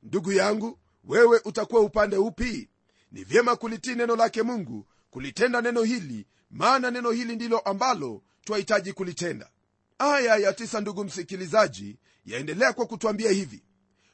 Ndugu 0.02 0.32
yangu 0.32 0.78
wewe 1.04 1.40
utakuwa 1.44 1.80
upande 1.82 2.16
upi? 2.16 2.68
Ni 3.12 3.24
vyema 3.24 3.56
kulitii 3.56 3.94
neno 3.94 4.16
lake 4.16 4.42
mungu 4.42 4.86
kulitenda 5.10 5.60
neno 5.60 5.82
hili 5.82 6.26
maana 6.50 6.90
neno 6.90 7.10
hili 7.10 7.36
ndilo 7.36 7.58
ambalo 7.58 8.22
twahitaji 8.44 8.92
kulitenda. 8.92 9.50
Aya 9.98 10.36
ya 10.36 10.52
tisa 10.52 10.80
ndugu 10.80 11.04
msikilizaji 11.04 11.98
yaendelea 12.24 12.72
kwa 12.72 12.86
kutwambia 12.86 13.30
hivi. 13.30 13.62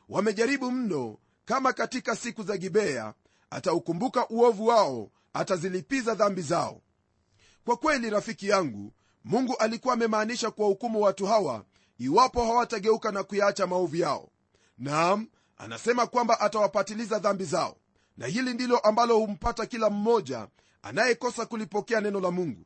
Wamejaribu 0.08 0.70
mno 0.70 1.18
kama 1.44 1.72
katika 1.72 2.16
siku 2.16 2.42
za 2.42 2.56
gibea 2.56 3.14
ataukumbuka 3.50 4.28
uovu 4.28 4.66
wao 4.66 5.10
atazilipiza 5.32 6.14
dhambi 6.14 6.42
zao. 6.42 6.80
Kwa 7.64 7.76
kweli 7.76 8.10
rafiki 8.10 8.48
yangu 8.48 8.92
mungu 9.24 9.56
alikuwa 9.56 9.94
amemaanisha 9.94 10.50
kuwahukumu 10.50 11.00
watu 11.02 11.26
hawa 11.26 11.64
iwapo 11.98 12.44
hawatageuka 12.44 13.12
na 13.12 13.22
kuyaacha 13.22 13.66
maovu 13.66 13.96
yao. 13.96 14.30
Naam 14.78 15.26
anasema 15.56 16.06
kwamba 16.06 16.40
atawapatiliza 16.40 17.18
dhambi 17.18 17.44
zao. 17.44 17.76
Na 18.16 18.26
hili 18.26 18.54
ndilo 18.54 18.78
ambalo 18.78 19.18
humpata 19.18 19.66
kila 19.66 19.90
mmoja 19.90 20.48
anayekosa 20.82 21.46
kulipokea 21.46 22.00
neno 22.00 22.20
la 22.20 22.30
mungu. 22.30 22.64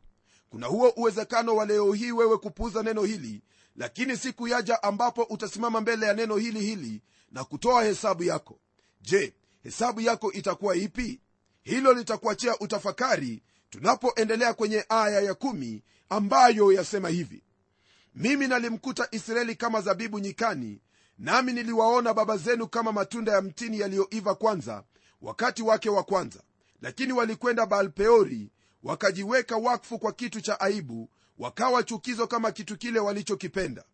Kuna 0.51 0.67
huo 0.67 0.93
uwezekano 0.97 1.57
wa 1.57 1.67
leo 1.67 1.93
hii 1.93 2.13
wewe 2.13 2.39
kupuuza 2.39 2.83
neno 2.83 3.03
hili 3.03 3.43
lakini 3.77 4.17
siku 4.17 4.49
yaja 4.49 4.83
ambapo 4.83 5.23
utasimama 5.23 5.81
mbele 5.81 6.07
ya 6.07 6.15
neno 6.15 6.37
hili 6.37 6.61
hili 6.61 7.03
na 7.33 7.45
kutoa 7.45 7.85
hesabu 7.85 8.25
yako. 8.25 8.59
Je 9.01 9.35
hesabu 9.63 10.01
yako 10.01 10.33
itakuwa 10.33 10.77
ipi? 10.77 11.21
Hilo 11.63 11.93
litakuachia 11.93 12.59
utafakari 12.59 13.43
tunapoendelea 13.71 14.55
kwenye 14.55 14.85
aya 14.89 15.21
ya 15.21 15.35
kumi 15.35 15.83
ambayo 16.09 16.73
yasema 16.73 17.09
hivi 17.09 17.43
mimi 18.15 18.49
nalimkuta 18.49 19.09
israeli 19.11 19.55
kama 19.57 19.81
zabibu 19.81 20.19
nyikani 20.19 20.81
nami 21.19 21.53
niliwaona 21.53 22.15
baba 22.15 22.37
zenu 22.37 22.69
kama 22.69 22.93
matunda 22.93 23.33
ya 23.33 23.43
mtini 23.43 23.81
yaliyoiva 23.81 24.35
kwanza 24.35 24.85
wakati 25.23 25.63
wake 25.63 25.91
wa 25.91 26.03
kwanza. 26.03 26.41
Lakini 26.83 27.13
walikwenda 27.13 27.67
baalpeori 27.67 28.51
wakajiweka 28.83 29.57
wakfu 29.57 29.99
kwa 29.99 30.13
kitu 30.13 30.41
cha 30.41 30.61
aibu 30.61 31.11
wakawa 31.39 31.83
chukizo 31.83 32.27
kama 32.27 32.53
kitu 32.53 32.77
kile 32.79 33.01
walichokipenda. 33.01 33.85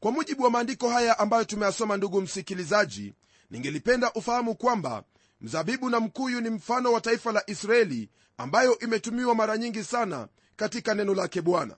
Kwa 0.00 0.12
mujibu 0.12 0.42
wa 0.42 0.50
maandiko 0.50 0.88
haya 0.88 1.18
ambayo 1.18 1.44
tumeyasoma 1.44 1.96
ndugu 1.96 2.20
msikilizaji 2.20 3.14
ningelipenda 3.50 4.12
ufahamu 4.12 4.54
kwamba 4.54 5.04
mzabibu 5.40 5.90
na 5.90 6.00
mkuyu 6.00 6.40
ni 6.40 6.50
mfano 6.50 6.92
wa 6.92 7.00
taifa 7.00 7.32
la 7.32 7.42
israeli 7.50 8.10
ambayo 8.36 8.78
imetumiwa 8.78 9.34
mara 9.34 9.56
nyingi 9.58 9.84
sana 9.84 10.28
katika 10.56 10.94
neno 10.94 11.14
lake 11.14 11.42
bwana 11.42 11.76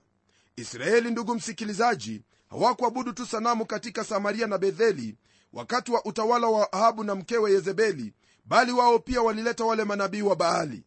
israeli 0.61 1.11
ndugu 1.11 1.35
msikilizaji 1.35 2.21
hawakuabudu 2.49 3.13
tu 3.13 3.25
sanamu 3.25 3.65
katika 3.65 4.03
samaria 4.03 4.47
na 4.47 4.57
betheli 4.57 5.17
wakati 5.53 5.91
wa 5.91 6.05
utawala 6.05 6.47
wa 6.47 6.73
ahabu 6.73 7.03
na 7.03 7.15
mkewe 7.15 7.51
yezebeli 7.51 8.13
bali 8.45 8.71
wao 8.71 8.99
pia 8.99 9.21
walileta 9.21 9.65
wale 9.65 9.83
manabii 9.83 10.21
wa 10.21 10.35
baali. 10.35 10.83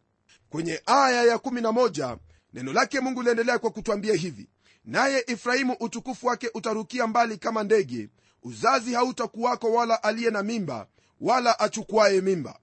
Kwenye 0.49 0.81
aya 0.85 1.23
ya 1.23 1.35
11 1.35 2.17
neno 2.53 2.73
lake 2.73 2.99
mungu 2.99 3.21
liendelea 3.21 3.59
kwa 3.59 3.69
kutwambia 3.71 4.15
hivi 4.15 4.49
naye 4.85 5.23
efraimu 5.27 5.75
utukufu 5.79 6.27
wake 6.27 6.49
utarukia 6.53 7.07
mbali 7.07 7.37
kama 7.37 7.63
ndege 7.63 8.09
uzazi 8.43 8.93
hautakuwako 8.93 9.71
wala 9.73 10.03
aliye 10.03 10.31
na 10.31 10.43
mimba 10.43 10.87
wala 11.21 11.59
achukuaye 11.59 12.21
mimba. 12.21 12.59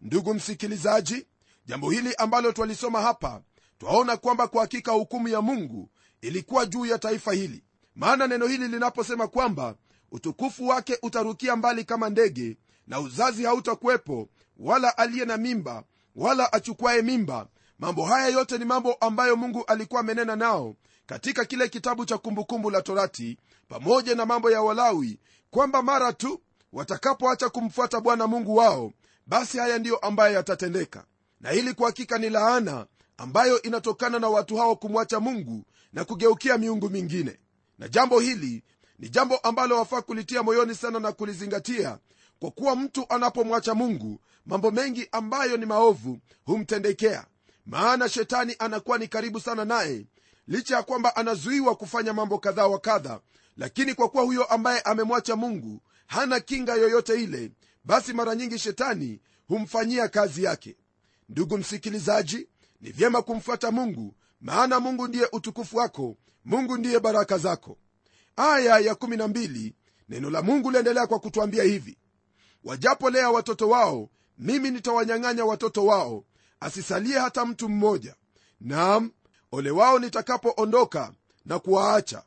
Ndugu 0.00 0.34
msikilizaji 0.34 1.26
jambo 1.66 1.90
hili 1.90 2.14
ambalo 2.14 2.52
twalisoma 2.52 3.00
hapa 3.02 3.42
twaona 3.78 4.16
kwamba 4.16 4.48
kwa 4.48 4.60
hakika 4.60 4.92
hukumu 4.92 5.28
ya 5.28 5.40
mungu 5.42 5.90
ilikuwa 6.20 6.66
juu 6.66 6.86
ya 6.86 6.98
taifa 6.98 7.32
hili. 7.32 7.64
Maana 7.94 8.26
neno 8.26 8.46
hili 8.46 8.68
linaposema 8.68 9.28
kwamba 9.28 9.74
utukufu 10.12 10.68
wake 10.68 10.98
utarukia 11.02 11.56
mbali 11.56 11.84
kama 11.84 12.10
ndege 12.10 12.56
na 12.86 13.00
uzazi 13.00 13.44
hautakuwepo 13.44 14.28
wala 14.56 14.98
aliye 14.98 15.24
na 15.24 15.36
mimba 15.36 15.84
wala 16.16 16.52
achukwaye 16.52 17.02
mimba 17.02 17.46
mambo 17.78 18.04
haya 18.04 18.28
yote 18.28 18.58
ni 18.58 18.64
mambo 18.64 18.92
ambayo 18.94 19.36
mungu 19.36 19.64
alikuwa 19.66 20.00
amenena 20.00 20.36
nao 20.36 20.74
katika 21.06 21.44
kile 21.44 21.68
kitabu 21.68 22.04
cha 22.04 22.18
kumbukumbu 22.18 22.70
la 22.70 22.82
torati 22.82 23.38
pamoja 23.68 24.14
na 24.14 24.26
mambo 24.26 24.50
ya 24.50 24.62
walawi 24.62 25.18
kwamba 25.50 25.82
mara 25.82 26.12
tu 26.12 26.40
watakapoacha 26.72 27.48
kumfuata 27.48 28.00
bwana 28.00 28.26
mungu 28.26 28.56
wao 28.56 28.92
basi 29.26 29.58
haya 29.58 29.78
ndiyo 29.78 29.96
ambayo 29.96 30.34
yatatendeka. 30.34 31.04
Na 31.40 31.50
hili 31.50 31.74
kwa 31.74 31.86
hakika 31.86 32.18
ni 32.18 32.30
laana 32.30 32.86
ambayo 33.16 33.62
inatokana 33.62 34.18
na 34.18 34.28
watu 34.28 34.56
hao 34.56 34.76
kumwacha 34.76 35.20
mungu 35.20 35.64
na 35.92 36.04
kugeukia 36.04 36.58
miungu 36.58 36.90
mingine. 36.90 37.38
Na 37.78 37.88
jambo 37.88 38.20
hili 38.20 38.62
ni 38.98 39.08
jambo 39.08 39.36
ambalo 39.36 39.78
wafaa 39.78 40.02
kulitia 40.02 40.42
moyoni 40.42 40.74
sana 40.74 41.00
na 41.00 41.12
kulizingatia 41.12 41.98
kwa 42.38 42.50
kuwa 42.50 42.76
mtu 42.76 43.06
anapomwacha 43.08 43.74
mungu 43.74 44.20
mambo 44.46 44.70
mengi 44.70 45.08
ambayo 45.12 45.56
ni 45.56 45.66
maovu 45.66 46.18
humtendekea. 46.44 47.26
Maana 47.66 48.08
shetani 48.08 48.56
anakuwa 48.58 48.98
ni 48.98 49.08
karibu 49.08 49.40
sana 49.40 49.64
naye 49.64 50.06
licha 50.48 50.76
ya 50.76 50.82
kwamba 50.82 51.16
anazuiwa 51.16 51.74
kufanya 51.76 52.12
mambo 52.12 52.38
kadha 52.38 52.66
wa 52.66 52.78
kadha. 52.78 53.20
Lakini 53.56 53.94
kwa 53.94 54.08
kuwa 54.08 54.22
huyo 54.24 54.44
ambaye 54.44 54.80
amemwacha 54.80 55.36
mungu 55.36 55.80
hana 56.06 56.40
kinga 56.40 56.74
yoyote 56.74 57.22
ile 57.22 57.52
basi 57.84 58.12
mara 58.12 58.34
nyingi 58.34 58.58
shetani 58.58 59.20
humfanyia 59.48 60.08
kazi 60.08 60.44
yake. 60.44 60.76
Ndugu 61.28 61.58
msikilizaji 61.58 62.48
ni 62.80 62.90
vyema 62.92 63.22
kumfuata 63.22 63.70
mungu 63.70 64.14
maana 64.46 64.80
mungu 64.80 65.08
ndiye 65.08 65.28
utukufu 65.32 65.76
wako 65.76 66.16
mungu 66.44 66.76
ndiye 66.76 67.00
baraka 67.00 67.38
zako. 67.38 67.78
Aya 68.36 68.78
ya 68.78 68.92
12 68.94 69.72
neno 70.08 70.30
la 70.30 70.42
mungu 70.42 70.70
liendelea 70.70 71.06
kwa 71.06 71.18
kutwambia 71.18 71.62
hivi. 71.64 71.98
Wajapolea 72.64 73.30
watoto 73.30 73.68
wao 73.68 74.10
mimi 74.38 74.70
nitawanyang'anya 74.70 75.44
watoto 75.44 75.86
wao 75.86 76.24
asisalie 76.60 77.18
hata 77.18 77.44
mtu 77.46 77.68
mmoja. 77.68 78.14
Naam 78.60 79.10
ole 79.52 79.70
wao 79.70 79.98
nitakapoondoka 79.98 81.12
na 81.44 81.58
kuwaacha. 81.58 82.22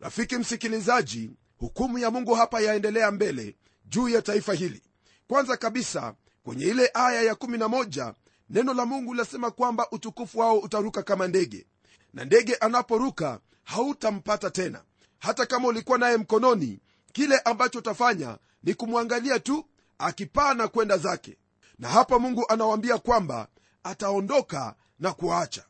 Rafiki 0.00 0.36
msikilizaji 0.36 1.30
hukumu 1.58 1.98
ya 1.98 2.10
mungu 2.10 2.34
hapa 2.34 2.60
yaendelea 2.60 3.10
mbele 3.10 3.56
juu 3.84 4.08
ya 4.08 4.22
taifa 4.22 4.54
hili. 4.54 4.82
Kwanza 5.28 5.56
kabisa 5.56 6.14
kwenye 6.42 6.64
ile 6.64 6.90
aya 6.94 7.32
ya11 7.32 8.14
neno 8.50 8.74
la 8.74 8.86
mungu 8.86 9.14
lasema 9.14 9.50
kwamba 9.50 9.90
utukufu 9.90 10.38
wao 10.38 10.58
utaruka 10.58 11.02
kama 11.02 11.26
ndege. 11.28 11.66
Na 12.14 12.24
ndege 12.24 12.54
anaporuka 12.54 13.40
hautampata 13.64 14.50
tena. 14.50 14.82
Hata 15.18 15.46
kama 15.46 15.68
ulikuwa 15.68 15.98
naye 15.98 16.16
mkononi 16.16 16.80
kile 17.12 17.38
ambacho 17.38 17.78
utafanya 17.78 18.38
ni 18.62 18.74
kumwangalia 18.74 19.40
tu 19.40 19.64
akipaa 19.98 20.54
na 20.54 20.68
kwenda 20.68 20.98
zake. 20.98 21.36
Na 21.78 21.88
hapa 21.88 22.18
mungu 22.18 22.44
anawaambia 22.48 22.98
kwamba 22.98 23.48
ataondoka 23.84 24.74
na 24.98 25.12
kuacha 25.12 25.64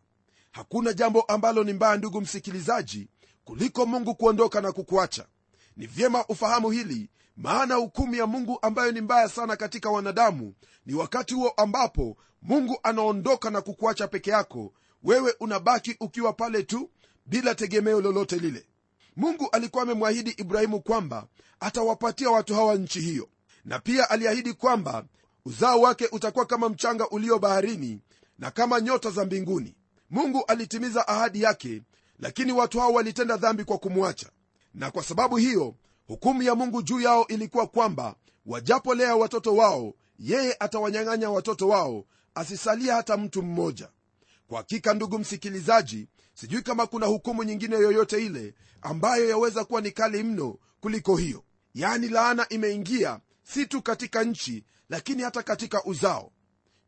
hakuna 0.53 0.93
jambo 0.93 1.21
ambalo 1.23 1.65
ni 1.65 1.73
mbaya 1.73 1.97
ndugu 1.97 2.21
msikilizaji 2.21 3.09
kuliko 3.45 3.87
mungu 3.87 4.15
kuondoka 4.15 4.61
na 4.61 4.73
kukuacha. 4.73 5.27
Ni 5.77 5.87
vyema 5.87 6.27
ufahamu 6.27 6.71
hili 6.71 7.11
maana 7.37 7.75
hukumu 7.75 8.15
ya 8.15 8.27
mungu 8.27 8.59
ambayo 8.63 8.93
ni 8.93 9.01
mbaya 9.01 9.29
sana 9.29 9.57
katika 9.57 9.91
wanadamu 9.91 10.55
ni 10.87 10.95
wakati 10.95 11.35
huo 11.35 11.49
ambapo 11.57 12.17
mungu 12.47 12.79
anaondoka 12.83 13.51
na 13.51 13.61
kukuacha 13.63 14.09
peke 14.09 14.31
yako. 14.31 14.73
Wewe 15.03 15.35
unabaki 15.41 15.97
ukiwa 16.01 16.33
pale 16.33 16.63
tu 16.63 16.91
bila 17.27 17.55
tegemeo 17.55 18.01
lolote 18.01 18.37
lile. 18.37 18.67
Mungu 19.17 19.49
alikuwa 19.53 19.83
amemwahidi 19.83 20.31
ibrahimu 20.31 20.81
kwamba 20.81 21.27
atawapatia 21.61 22.31
watu 22.31 22.55
hawa 22.55 22.75
nchi 22.75 23.01
hiyo. 23.01 23.29
Na 23.65 23.79
pia 23.79 24.11
aliahidi 24.11 24.53
kwamba 24.53 25.05
uzao 25.45 25.81
wake 25.81 26.09
utakuwa 26.13 26.47
kama 26.47 26.69
mchanga 26.69 27.09
ulio 27.09 27.39
baharini 27.39 28.01
na 28.39 28.51
kama 28.51 28.81
nyota 28.81 29.11
za 29.11 29.25
mbinguni. 29.25 29.75
Mungu 30.11 30.45
alitimiza 30.49 31.09
ahadi 31.09 31.43
yake 31.43 31.83
lakini 32.19 32.53
watu 32.53 32.81
hao 32.81 32.93
walitenda 32.93 33.37
dhambi 33.37 33.65
kwa 33.65 33.79
kumwacha. 33.79 34.31
Na 34.75 34.91
kwa 34.91 35.03
sababu 35.03 35.37
hiyo 35.37 35.75
hukumu 36.07 36.43
ya 36.43 36.55
mungu 36.55 36.83
juu 36.83 37.01
yao 37.01 37.27
ilikuwa 37.29 37.67
kwamba 37.67 38.15
wajapolea 38.47 39.17
watoto 39.17 39.55
wao 39.57 39.95
yeye 40.19 40.57
atawanyang'anya 40.61 41.31
watoto 41.31 41.69
wao 41.69 42.05
asisalia 42.37 42.95
hata 42.95 43.17
mtu 43.17 43.43
mmoja. 43.43 43.89
Kwa 44.49 44.59
hakika 44.59 44.95
ndugu 44.95 45.19
msikilizaji 45.19 46.09
sijui 46.35 46.63
kama 46.63 46.87
kuna 46.87 47.07
hukumu 47.07 47.43
nyingine 47.45 47.77
yoyote 47.77 48.27
ile 48.27 48.55
ambayo 48.83 49.29
yaweza 49.29 49.65
kuwa 49.65 49.81
ni 49.81 49.91
kali 49.91 50.23
mno 50.23 50.59
kuliko 50.81 51.17
hiyo. 51.17 51.45
Yaani 51.75 52.09
laana 52.09 52.49
imeingia 52.49 53.21
si 53.43 53.67
tu 53.67 53.83
katika 53.83 54.25
nchi 54.25 54.65
lakini 54.89 55.23
hata 55.23 55.43
katika 55.43 55.85
uzao. 55.85 56.33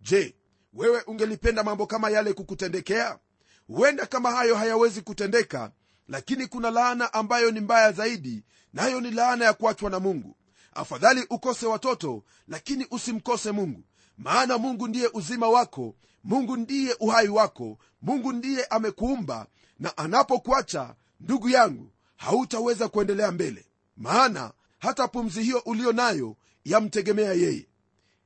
Je 0.00 0.36
wewe 0.72 1.02
ungelipenda 1.06 1.64
mambo 1.64 1.86
kama 1.86 2.10
yale 2.10 2.32
kukutendekea? 2.32 3.18
Huenda 3.66 4.06
kama 4.06 4.30
hayo 4.30 4.56
hayawezi 4.56 5.00
kutendeka 5.02 5.72
lakini 6.08 6.46
kuna 6.46 6.70
laana 6.70 7.12
ambayo 7.12 7.50
ni 7.50 7.60
mbaya 7.60 7.92
zaidi 7.92 8.44
nayo 8.72 9.00
ni 9.00 9.10
laana 9.10 9.44
ya 9.44 9.52
kuachwa 9.52 9.90
na 9.90 10.00
mungu. 10.00 10.36
Afadhali 10.74 11.26
ukose 11.30 11.66
watoto 11.66 12.24
lakini 12.48 12.86
usimkose 12.90 13.52
mungu 13.52 13.84
maana 14.18 14.58
mungu 14.58 14.88
ndiye 14.88 15.10
uzima 15.14 15.48
wako 15.48 15.94
mungu 16.24 16.56
ndiye 16.56 16.96
uhai 17.00 17.28
wako 17.28 17.78
mungu 18.02 18.32
ndiye 18.32 18.64
amekuumba 18.64 19.46
na 19.78 19.96
anapokuacha 19.96 20.94
ndugu 21.20 21.48
yangu 21.48 21.90
hautaweza 22.16 22.88
kuendelea 22.88 23.32
mbele. 23.32 23.66
Maana 23.96 24.52
hata 24.78 25.08
pumzi 25.08 25.42
hiyo 25.42 25.58
uliyo 25.66 25.92
nayo 25.92 26.36
yamtegemea 26.64 27.32
yeye. 27.32 27.66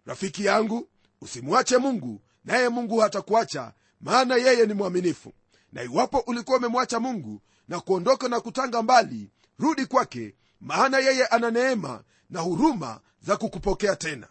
Rafiki 0.07 0.45
yangu 0.45 0.89
usimwache 1.21 1.79
mungu 1.79 2.21
naye 2.45 2.69
mungu 2.69 2.99
hatakuacha 2.99 3.73
maana 4.01 4.37
yeye 4.37 4.67
ni 4.67 4.75
mwaminifu. 4.75 5.33
Na 5.73 5.83
iwapo 5.83 6.19
ulikuwa 6.19 6.59
umemwacha 6.59 7.01
mungu 7.01 7.41
na 7.69 7.81
kuondoka 7.81 8.29
na 8.29 8.41
kutanga 8.41 8.83
mbali 8.83 9.31
rudi 9.59 9.87
kwake 9.87 10.35
maana 10.61 10.99
yeye 10.99 11.27
ana 11.27 11.51
neema 11.51 12.05
na 12.31 12.41
huruma 12.41 13.01
za 13.23 13.37
kukupokea 13.37 13.97
tena 13.97 14.29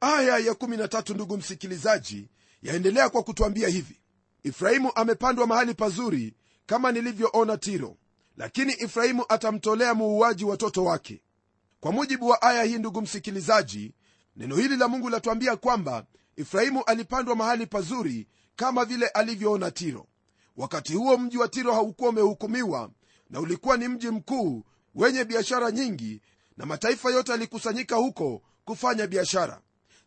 aya 0.00 0.38
ya 0.38 0.52
13 0.52 1.14
ndugu 1.14 1.36
msikilizaji 1.36 2.28
yaendelea 2.62 3.08
kwa 3.08 3.22
kutwambia 3.22 3.68
hivi. 3.68 4.00
Ifrahimu 4.42 4.92
amepandwa 4.94 5.46
mahali 5.46 5.74
pazuri 5.74 6.34
kama 6.66 6.92
nilivyoona 6.92 7.56
tiro 7.56 7.96
lakini 8.36 8.72
ifrahimu 8.72 9.24
atamtolea 9.28 9.94
muuaji 9.94 10.44
watoto 10.44 10.84
wake. 10.84 11.22
Kwa 11.80 11.92
mujibu 11.92 12.28
wa 12.28 12.42
aya 12.42 12.62
hii 12.62 12.78
ndugu 12.78 13.02
msikilizaji 13.02 13.94
neno 14.36 14.56
hili 14.56 14.76
la 14.76 14.88
mungu 14.88 15.08
latuambia 15.08 15.56
kwamba 15.56 16.06
ifrahimu 16.36 16.84
alipandwa 16.84 17.36
mahali 17.36 17.66
pazuri 17.66 18.28
kama 18.56 18.84
vile 18.84 19.06
alivyoona 19.08 19.70
tiro. 19.70 20.06
Wakati 20.56 20.94
huo 20.94 21.18
mji 21.18 21.38
wa 21.38 21.48
tiro 21.48 21.72
haukuwa 21.74 22.10
umehukumiwa 22.10 22.90
na 23.30 23.40
ulikuwa 23.40 23.76
ni 23.76 23.88
mji 23.88 24.10
mkuu 24.10 24.64
wenye 24.94 25.24
biashara 25.24 25.70
nyingi 25.70 26.22
na 26.56 26.66
mataifa 26.66 27.10
yote 27.10 27.32
yalikusanyika 27.32 27.96
huko 27.96 28.42
kufanya 28.64 29.06
biashara 29.06 29.60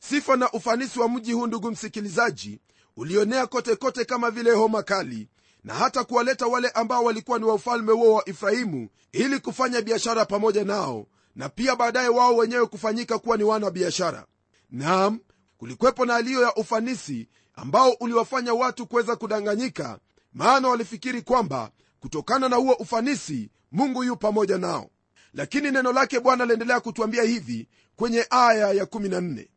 sifa 0.10 0.36
na 0.38 0.52
ufanisi 0.52 1.00
wa 1.00 1.10
mji 1.10 1.34
huu 1.34 1.48
ndugu 1.48 1.72
msikilizaji 1.72 2.60
ulionea 2.98 3.48
kote 3.48 3.76
kote 3.76 4.06
kama 4.06 4.32
vile 4.32 4.52
homa 4.52 4.84
kali 4.84 5.30
na 5.64 5.74
hata 5.74 6.04
kuwaleta 6.04 6.48
wale 6.48 6.70
ambao 6.70 7.04
walikuwa 7.04 7.40
ni 7.40 7.46
wa 7.46 7.54
ufalme 7.54 7.92
huo 7.92 8.14
wa 8.14 8.30
efraimu 8.30 8.90
ili 9.12 9.40
kufanya 9.40 9.82
biashara 9.82 10.26
pamoja 10.26 10.64
nao 10.64 11.08
na 11.36 11.50
pia 11.50 11.76
baadaye 11.76 12.08
wao 12.08 12.36
wenyewe 12.38 12.66
kufanyika 12.66 13.20
kuwa 13.20 13.38
ni 13.38 13.44
wana 13.44 13.72
biashara 13.72 14.26
nam 14.72 15.20
kulikwepo 15.58 16.06
na 16.06 16.16
aliyo 16.16 16.42
ya 16.42 16.56
ufanisi 16.56 17.28
ambao 17.56 17.92
uliwafanya 17.92 18.54
watu 18.54 18.88
kuweza 18.88 19.16
kudanganyika 19.16 20.00
maana 20.34 20.68
walifikiri 20.68 21.22
kwamba 21.22 21.72
kutokana 22.00 22.50
na 22.50 22.56
huo 22.56 22.74
ufanisi 22.74 23.50
mungu 23.72 24.04
yu 24.04 24.16
pamoja 24.18 24.58
nao. 24.58 24.90
Lakini 25.34 25.72
neno 25.72 25.92
lake 25.92 26.20
bwana 26.20 26.44
aliendelea 26.44 26.80
kutuambia 26.80 27.24
hivi 27.24 27.68
kwenye 27.96 28.26
aya 28.30 28.72
ya 28.72 28.84
14 28.84 29.48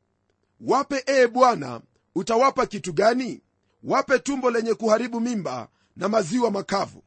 wape 0.61 1.05
ee 1.07 1.27
bwana 1.27 1.81
utawapa 2.15 2.67
kitu 2.67 2.93
gani? 2.93 3.41
Wape 3.83 4.19
tumbo 4.19 4.51
lenye 4.51 4.75
kuharibu 4.75 5.21
mimba 5.21 5.69
na 5.97 6.09
maziwa 6.09 6.51
makavu. 6.51 7.03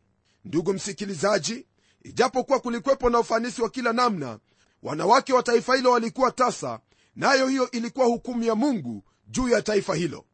Ndugu 0.45 0.73
msikilizaji 0.73 1.65
ijapokuwa 2.03 2.59
kulikwepo 2.59 3.09
na 3.09 3.19
ufanisi 3.19 3.61
wa 3.61 3.69
kila 3.69 3.93
namna 3.93 4.39
wanawake 4.83 5.33
wa 5.33 5.43
taifa 5.43 5.75
hilo 5.75 5.91
walikuwa 5.91 6.31
tasa 6.31 6.79
nayo 7.15 7.47
hiyo 7.47 7.71
ilikuwa 7.71 8.05
hukumu 8.05 8.43
ya 8.43 8.55
mungu 8.55 9.03
juu 9.27 9.47
ya 9.49 9.61
taifa 9.61 9.95
hilo. 9.95 10.25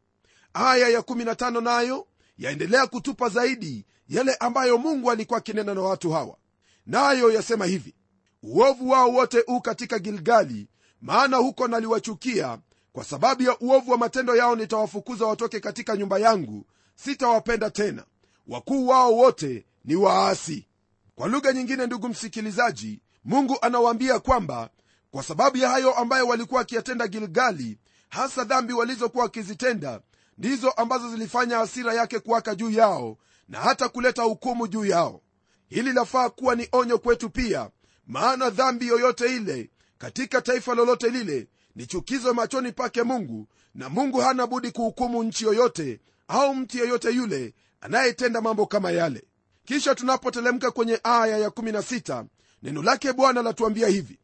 Aya 0.53 0.99
ya15 0.99 1.61
nayo 1.61 2.07
yaendelea 2.37 2.87
kutupa 2.87 3.29
zaidi 3.29 3.85
yale 4.07 4.35
ambayo 4.35 4.77
mungu 4.77 5.11
alikuwa 5.11 5.37
akinena 5.39 5.73
na 5.73 5.81
watu 5.81 6.11
hawa. 6.11 6.37
Nayo 6.85 7.31
yasema 7.31 7.65
hivi 7.65 7.95
uovu 8.43 8.89
wao 8.89 9.11
wote 9.11 9.43
u 9.47 9.61
katika 9.61 9.99
gilgali 9.99 10.67
maana 11.01 11.37
huko 11.37 11.67
naliwachukia 11.67 12.59
kwa 12.95 13.03
sababu 13.03 13.43
ya 13.43 13.59
uovu 13.59 13.91
wa 13.91 13.97
matendo 13.97 14.35
yao 14.35 14.55
nitawafukuza 14.55 15.25
watoke 15.25 15.59
katika 15.59 15.97
nyumba 15.97 16.19
yangu 16.19 16.65
sitawapenda 16.95 17.69
tena. 17.69 18.03
Wakuu 18.47 18.87
wao 18.87 19.13
wote 19.15 19.65
ni 19.85 19.95
waasi. 19.95 20.67
Kwa 21.15 21.27
lugha 21.27 21.53
nyingine 21.53 21.85
ndugu 21.85 22.09
msikilizaji 22.09 23.01
mungu 23.25 23.57
anawaambia 23.61 24.19
kwamba 24.19 24.69
kwa 25.11 25.23
sababu 25.23 25.57
ya 25.57 25.69
hayo 25.69 25.93
ambayo 25.93 26.27
walikuwa 26.27 26.59
wakiyatenda 26.59 27.07
gilgali 27.07 27.77
hasa 28.09 28.43
dhambi 28.43 28.73
walizokuwa 28.73 29.23
wakizitenda 29.23 30.01
ndizo 30.37 30.69
ambazo 30.71 31.09
zilifanya 31.09 31.57
hasira 31.57 31.93
yake 31.93 32.19
kuwaka 32.19 32.55
juu 32.55 32.69
yao 32.69 33.17
na 33.49 33.59
hata 33.59 33.89
kuleta 33.89 34.23
hukumu 34.23 34.67
juu 34.67 34.85
yao. 34.85 35.21
Hili 35.67 35.93
lafaa 35.93 36.29
kuwa 36.29 36.55
ni 36.55 36.67
onyo 36.71 36.97
kwetu 36.97 37.29
pia 37.29 37.69
maana 38.07 38.49
dhambi 38.49 38.87
yoyote 38.87 39.35
ile 39.35 39.69
katika 39.97 40.41
taifa 40.41 40.75
lolote 40.75 41.09
lile 41.09 41.47
ni 41.75 41.85
chukizo 41.85 42.33
machoni 42.33 42.71
pake 42.71 43.03
mungu 43.03 43.47
na 43.75 43.89
mungu 43.89 44.19
hana 44.19 44.47
budi 44.47 44.71
kuhukumu 44.71 45.23
nchi 45.23 45.45
yoyote 45.45 45.99
au 46.27 46.55
mtu 46.55 46.77
yeyote 46.77 47.11
yule 47.11 47.53
anayetenda 47.81 48.41
mambo 48.41 48.65
kama 48.65 48.91
yale. 48.91 49.23
Kisha 49.65 49.95
tunapotelemka 49.95 50.71
kwenye 50.71 50.99
aya 51.03 51.47
ya16 51.49 52.25
neno 52.63 52.83
lake 52.83 53.13
bwana 53.13 53.41
latuambia 53.41 53.87
hivi. 53.87 54.19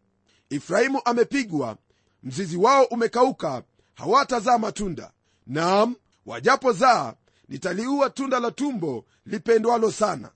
Efraimu 0.50 1.02
amepigwa 1.06 1.78
mzizi 2.24 2.58
wao 2.58 2.84
umekauka 2.86 3.64
hawatazaa 3.94 4.58
matunda. 4.58 5.12
Naam 5.48 5.96
wajapozaa 6.26 7.14
nitaliua 7.50 8.10
tunda 8.10 8.40
la 8.40 8.52
tumbo 8.52 9.06
lipendwalo 9.26 9.92
sana. 9.92 10.32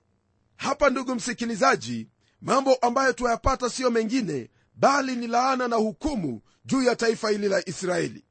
Hapa 0.56 0.90
ndugu 0.90 1.14
msikilizaji 1.14 2.08
mambo 2.40 2.74
ambayo 2.74 3.12
tuayapata 3.12 3.70
siyo 3.70 3.90
mengine 3.90 4.50
bali 4.74 5.16
ni 5.16 5.26
laana 5.26 5.68
na 5.68 5.76
hukumu 5.76 6.40
juu 6.66 6.82
ya 6.82 6.96
taifa 6.96 7.30
hili 7.30 7.48
la 7.48 7.68
israeli. 7.68 8.24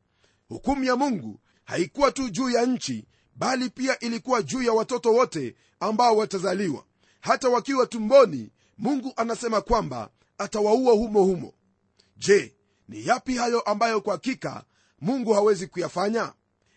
Hukumu 0.50 0.84
ya 0.84 0.96
mungu 0.96 1.40
haikuwa 1.64 2.12
tu 2.12 2.30
juu 2.30 2.50
ya 2.50 2.66
nchi 2.66 3.06
bali 3.36 3.70
pia 3.70 4.00
ilikuwa 4.00 4.42
juu 4.42 4.62
ya 4.64 4.74
watoto 4.74 5.14
wote 5.14 5.56
ambao 5.80 6.18
watazaliwa. 6.18 6.84
Hata 7.20 7.50
wakiwa 7.50 7.86
tumboni 7.86 8.52
mungu 8.78 9.14
anasema 9.16 9.62
kwamba 9.62 10.10
atawaua 10.38 10.94
humo 10.94 11.24
humo. 11.24 11.54
Je 12.18 12.56
ni 12.90 13.08
yapi 13.08 13.36
hayo 13.36 13.62
ambayo 13.62 14.02
kwa 14.02 14.14
hakika 14.14 14.64
mungu 15.02 15.34
hawezi 15.34 15.68
kuyafanya? 15.68 16.34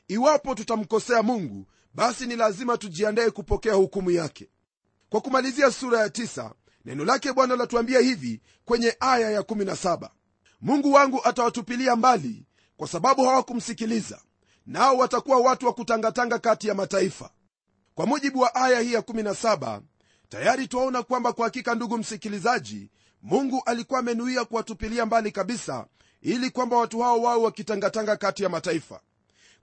Iwapo 0.09 0.55
tutamkosea 0.55 1.23
mungu 1.23 1.67
basi 1.95 2.27
ni 2.27 2.37
lazima 2.37 2.79
tujiandaye 2.79 3.31
kupokea 3.31 3.75
hukumu 3.75 4.11
yake. 4.11 4.49
Kwa 5.09 5.21
kumalizia 5.21 5.71
sura 5.71 6.01
ya 6.01 6.09
9 6.09 6.51
neno 6.85 7.05
lake 7.05 7.33
bwana 7.33 7.57
latuambia 7.57 8.01
hivi 8.01 8.41
kwenye 8.65 8.97
aya 9.01 9.31
ya 9.31 9.41
17 9.41 10.11
mungu 10.61 10.93
wangu 10.93 11.21
atawatupilia 11.25 11.97
mbali 11.97 12.47
kwa 12.77 12.89
sababu 12.89 13.25
hawakumsikiliza 13.25 14.21
nao 14.67 14.97
watakuwa 14.97 15.39
watu 15.41 15.67
wa 15.67 15.73
kutangatanga 15.73 16.39
kati 16.39 16.69
ya 16.69 16.75
mataifa. 16.75 17.31
Kwa 17.95 18.07
mujibu 18.07 18.41
wa 18.41 18.55
aya 18.55 18.81
hii 18.81 18.93
ya 18.93 19.01
17 19.01 19.81
tayari 20.29 20.69
twaona 20.69 21.03
kwamba 21.03 21.33
kwa 21.33 21.45
hakika 21.45 21.75
ndugu 21.75 21.99
msikilizaji 21.99 22.91
mungu 23.23 23.63
alikuwa 23.67 24.01
amenuia 24.01 24.45
kuwatupilia 24.45 25.07
mbali 25.07 25.33
kabisa 25.33 25.87
ili 26.23 26.51
kwamba 26.51 26.77
watu 26.77 27.01
hao 27.01 27.23
wawe 27.23 27.43
wakitangatanga 27.45 28.17
kati 28.17 28.43
ya 28.43 28.49
mataifa. 28.49 29.01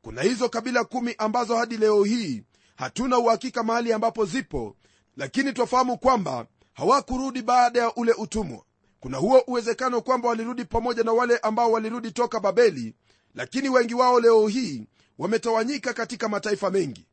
Kuna 0.01 0.21
hizo 0.21 0.49
kabila 0.49 0.84
kumi 0.84 1.15
ambazo 1.17 1.55
hadi 1.58 1.77
leo 1.77 2.03
hii 2.03 2.43
hatuna 2.75 3.17
uhakika 3.17 3.63
mahali 3.63 3.93
ambapo 3.93 4.25
zipo 4.25 4.75
lakini 5.17 5.53
twafahamu 5.53 5.97
kwamba 5.97 6.45
hawakurudi 6.73 7.41
baada 7.41 7.79
ya 7.79 7.95
ule 7.95 8.12
utumwa 8.13 8.63
kuna 9.05 9.17
huo 9.17 9.43
uwezekano 9.47 10.01
kwamba 10.01 10.29
walirudi 10.29 10.65
pamoja 10.65 11.03
na 11.03 11.11
wale 11.11 11.37
ambao 11.37 11.71
walirudi 11.71 12.11
toka 12.11 12.39
babeli 12.39 12.93
lakini 13.35 13.69
wengi 13.69 13.93
wao 13.93 14.19
leo 14.19 14.47
hii 14.47 14.87
wametawanyika 15.17 15.93
katika 15.93 16.29
mataifa 16.29 16.71
mengi. 16.71 17.07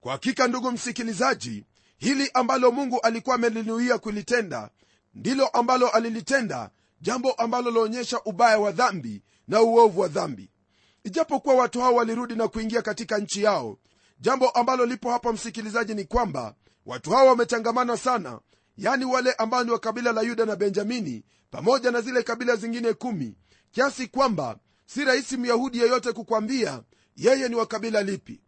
Kwa 0.00 0.12
hakika 0.12 0.48
ndugu 0.48 0.70
msikilizaji 0.72 1.64
hili 1.98 2.30
ambalo 2.34 2.70
mungu 2.70 3.00
alikuwa 3.00 3.34
amelinuia 3.36 3.98
kulitenda 3.98 4.70
ndilo 5.14 5.46
ambalo 5.48 5.88
alilitenda 5.88 6.70
jambo 7.00 7.32
ambalo 7.32 7.70
laonyesha 7.70 8.20
ubaya 8.24 8.58
wa 8.58 8.72
dhambi 8.72 9.22
na 9.48 9.62
uovu 9.62 10.00
wa 10.00 10.08
dhambi. 10.08 10.50
Ijapokuwa 11.04 11.54
watu 11.54 11.80
hao 11.80 11.94
walirudi 11.94 12.34
na 12.34 12.48
kuingia 12.48 12.82
katika 12.82 13.18
nchi 13.18 13.42
yao 13.42 13.78
jambo 14.18 14.50
ambalo 14.50 14.86
lipo 14.86 15.10
hapa 15.10 15.32
msikilizaji 15.32 15.94
ni 15.94 16.04
kwamba 16.04 16.54
watu 16.86 17.10
hao 17.10 17.26
wamechangamana 17.26 17.96
sana 17.96 18.40
yani 18.80 19.04
wale 19.04 19.32
ambao 19.32 19.64
ni 19.64 19.70
wa 19.70 19.78
kabila 19.78 20.12
la 20.12 20.22
yuda 20.22 20.46
na 20.46 20.56
benjamini 20.56 21.24
pamoja 21.50 21.90
na 21.90 22.00
zile 22.00 22.22
kabila 22.22 22.56
zingine 22.56 22.92
kumi. 22.92 23.34
Kiasi 23.70 24.06
kwamba 24.08 24.58
si 24.86 25.04
rahisi 25.04 25.36
myahudi 25.36 25.78
yeyote 25.78 26.12
kukwambia 26.12 26.82
yeye 27.16 27.48
ni 27.48 27.54
wa 27.54 27.66
kabila 27.66 28.02
lipi. 28.02 28.40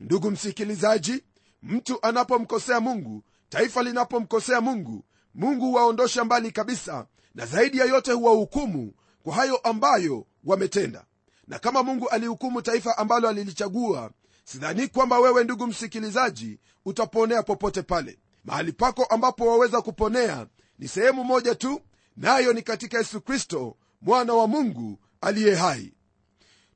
Ndugu 0.00 0.30
msikilizaji 0.30 1.24
mtu 1.62 1.98
anapomkosea 2.02 2.80
mungu 2.80 3.24
taifa 3.48 3.82
linapomkosea 3.82 4.60
mungu 4.60 5.04
mungu 5.34 5.66
huwaondosha 5.66 6.24
mbali 6.24 6.52
kabisa 6.52 7.06
na 7.34 7.46
zaidi 7.46 7.78
ya 7.78 7.84
yote 7.84 8.12
huwahukumu 8.12 8.92
kwa 9.22 9.34
hayo 9.34 9.56
ambayo 9.56 10.26
wametenda. 10.44 11.04
Na 11.46 11.58
kama 11.58 11.82
mungu 11.82 12.08
alihukumu 12.08 12.62
taifa 12.62 12.98
ambalo 12.98 13.28
alilichagua 13.28 14.10
sidhani 14.44 14.88
kwamba 14.88 15.18
wewe 15.18 15.44
ndugu 15.44 15.66
msikilizaji 15.66 16.58
utaponea 16.84 17.42
popote 17.42 17.82
pale 17.82 18.18
mahali 18.48 18.72
pako 18.72 19.04
ambapo 19.04 19.46
waweza 19.46 19.82
kuponea 19.82 20.46
ni 20.78 20.88
sehemu 20.88 21.24
moja 21.24 21.54
tu 21.54 21.80
nayo 22.16 22.52
ni 22.52 22.62
katika 22.62 22.98
yesu 22.98 23.20
kristo 23.20 23.76
mwana 24.00 24.32
wa 24.34 24.46
mungu 24.46 24.98
aliye 25.20 25.54
hai. 25.54 25.92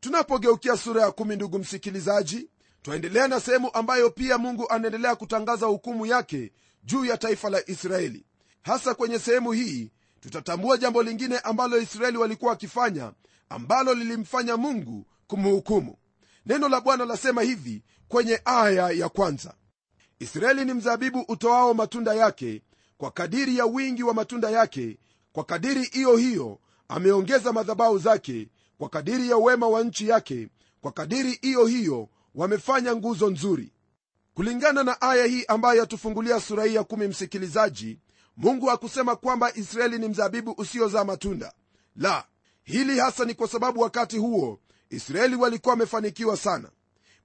Tunapogeukia 0.01 0.77
sura 0.77 1.03
ya 1.03 1.11
kumi 1.13 1.37
ndugu 1.37 1.59
msikilizaji 1.59 2.49
twaendelea 2.83 3.29
na 3.29 3.41
sehemu 3.41 3.71
ambayo 3.75 4.11
pia 4.11 4.39
mungu 4.39 4.69
anaendelea 4.71 5.17
kutangaza 5.17 5.67
hukumu 5.67 6.07
yake 6.07 6.53
juu 6.85 7.05
ya 7.05 7.17
taifa 7.17 7.51
la 7.51 7.71
israeli. 7.71 8.27
Hasa 8.63 8.95
kwenye 8.95 9.19
sehemu 9.19 9.53
hii 9.53 9.91
tutatambua 10.21 10.77
jambo 10.77 11.03
lingine 11.03 11.39
ambalo 11.39 11.79
israeli 11.79 12.19
walikuwa 12.19 12.51
wakifanya 12.51 13.13
ambalo 13.49 13.95
lilimfanya 13.95 14.57
mungu 14.57 15.07
kumhukumu. 15.27 15.97
Neno 16.47 16.69
la 16.69 16.81
bwana 16.81 17.05
lasema 17.05 17.43
hivi 17.43 17.83
kwenye 18.09 18.41
aya 18.45 18.91
ya 18.91 19.09
kwanza 19.09 19.55
israeli 20.23 20.65
ni 20.65 20.75
mzabibu 20.75 21.25
utoao 21.29 21.75
matunda 21.75 22.15
yake 22.15 22.63
kwa 22.99 23.11
kadiri 23.11 23.57
ya 23.59 23.67
wingi 23.67 24.03
wa 24.03 24.15
matunda 24.15 24.51
yake 24.51 24.99
kwa 25.33 25.45
kadiri 25.45 25.83
iyo 25.93 26.17
hiyo 26.17 26.59
ameongeza 26.89 27.53
madhabahu 27.53 27.99
zake 27.99 28.49
kwa 28.79 28.89
kadiri 28.89 29.31
ya 29.31 29.37
uwema 29.37 29.69
wa 29.69 29.83
nchi 29.85 30.09
yake 30.09 30.49
kwa 30.81 30.93
kadiri 30.93 31.33
iyo 31.43 31.67
hiyo 31.67 32.09
wamefanya 32.35 32.97
nguzo 32.97 33.31
nzuri. 33.31 33.73
Kulingana 34.35 34.83
na 34.83 35.01
aya 35.01 35.27
hii 35.27 35.45
ambayo 35.49 35.81
yatufungulia 35.81 36.41
sura 36.41 36.65
hii 36.65 36.75
ya 36.75 36.85
kumi 36.85 37.09
msikilizaji 37.09 37.99
mungu 38.37 38.67
hakusema 38.67 39.17
kwamba 39.17 39.55
israeli 39.55 39.99
ni 39.99 40.09
mzabibu 40.09 40.55
usiozaa 40.59 41.05
matunda. 41.05 41.53
La 41.97 42.25
hili 42.63 42.99
hasa 42.99 43.25
ni 43.25 43.35
kwa 43.35 43.49
sababu 43.49 43.81
wakati 43.81 44.19
huo 44.19 44.61
israeli 44.91 45.37
walikuwa 45.37 45.73
wamefanikiwa 45.73 46.37
sana. 46.37 46.71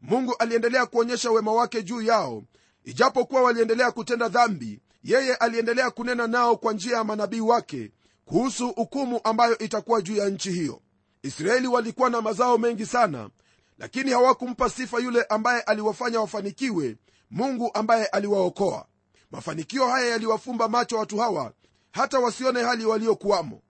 Mungu 0.02 0.36
aliendelea 0.40 0.86
kuonyesha 0.86 1.32
wema 1.32 1.54
wake 1.54 1.84
juu 1.84 2.02
yao 2.02 2.44
ijapokuwa 2.88 3.42
waliendelea 3.42 3.92
kutenda 3.92 4.28
dhambi 4.30 4.80
yeye 5.04 5.36
aliendelea 5.36 5.92
kunena 5.92 6.28
nao 6.28 6.58
kwa 6.58 6.74
njia 6.74 6.98
ya 6.98 7.04
manabii 7.04 7.40
wake 7.40 7.92
kuhusu 8.26 8.68
hukumu 8.72 9.22
ambayo 9.24 9.58
itakuwa 9.58 10.02
juu 10.02 10.16
ya 10.16 10.30
nchi 10.30 10.52
hiyo. 10.52 10.82
Israeli 11.24 11.68
walikuwa 11.68 12.10
na 12.10 12.22
mazao 12.22 12.58
mengi 12.58 12.86
sana 12.86 13.30
lakini 13.78 14.12
hawakumpa 14.12 14.70
sifa 14.70 15.00
yule 15.00 15.24
ambaye 15.24 15.62
aliwafanya 15.62 16.20
wafanikiwe 16.22 16.98
mungu 17.32 17.72
ambaye 17.74 18.06
aliwaokoa. 18.06 18.86
Mafanikio 19.32 19.88
haya 19.88 20.08
yaliwafumba 20.08 20.68
macho 20.68 20.98
watu 20.98 21.18
hawa 21.18 21.54
hata 21.92 22.20
wasione 22.20 22.62
hali 22.62 22.86
waliokuwamo. 22.86 23.62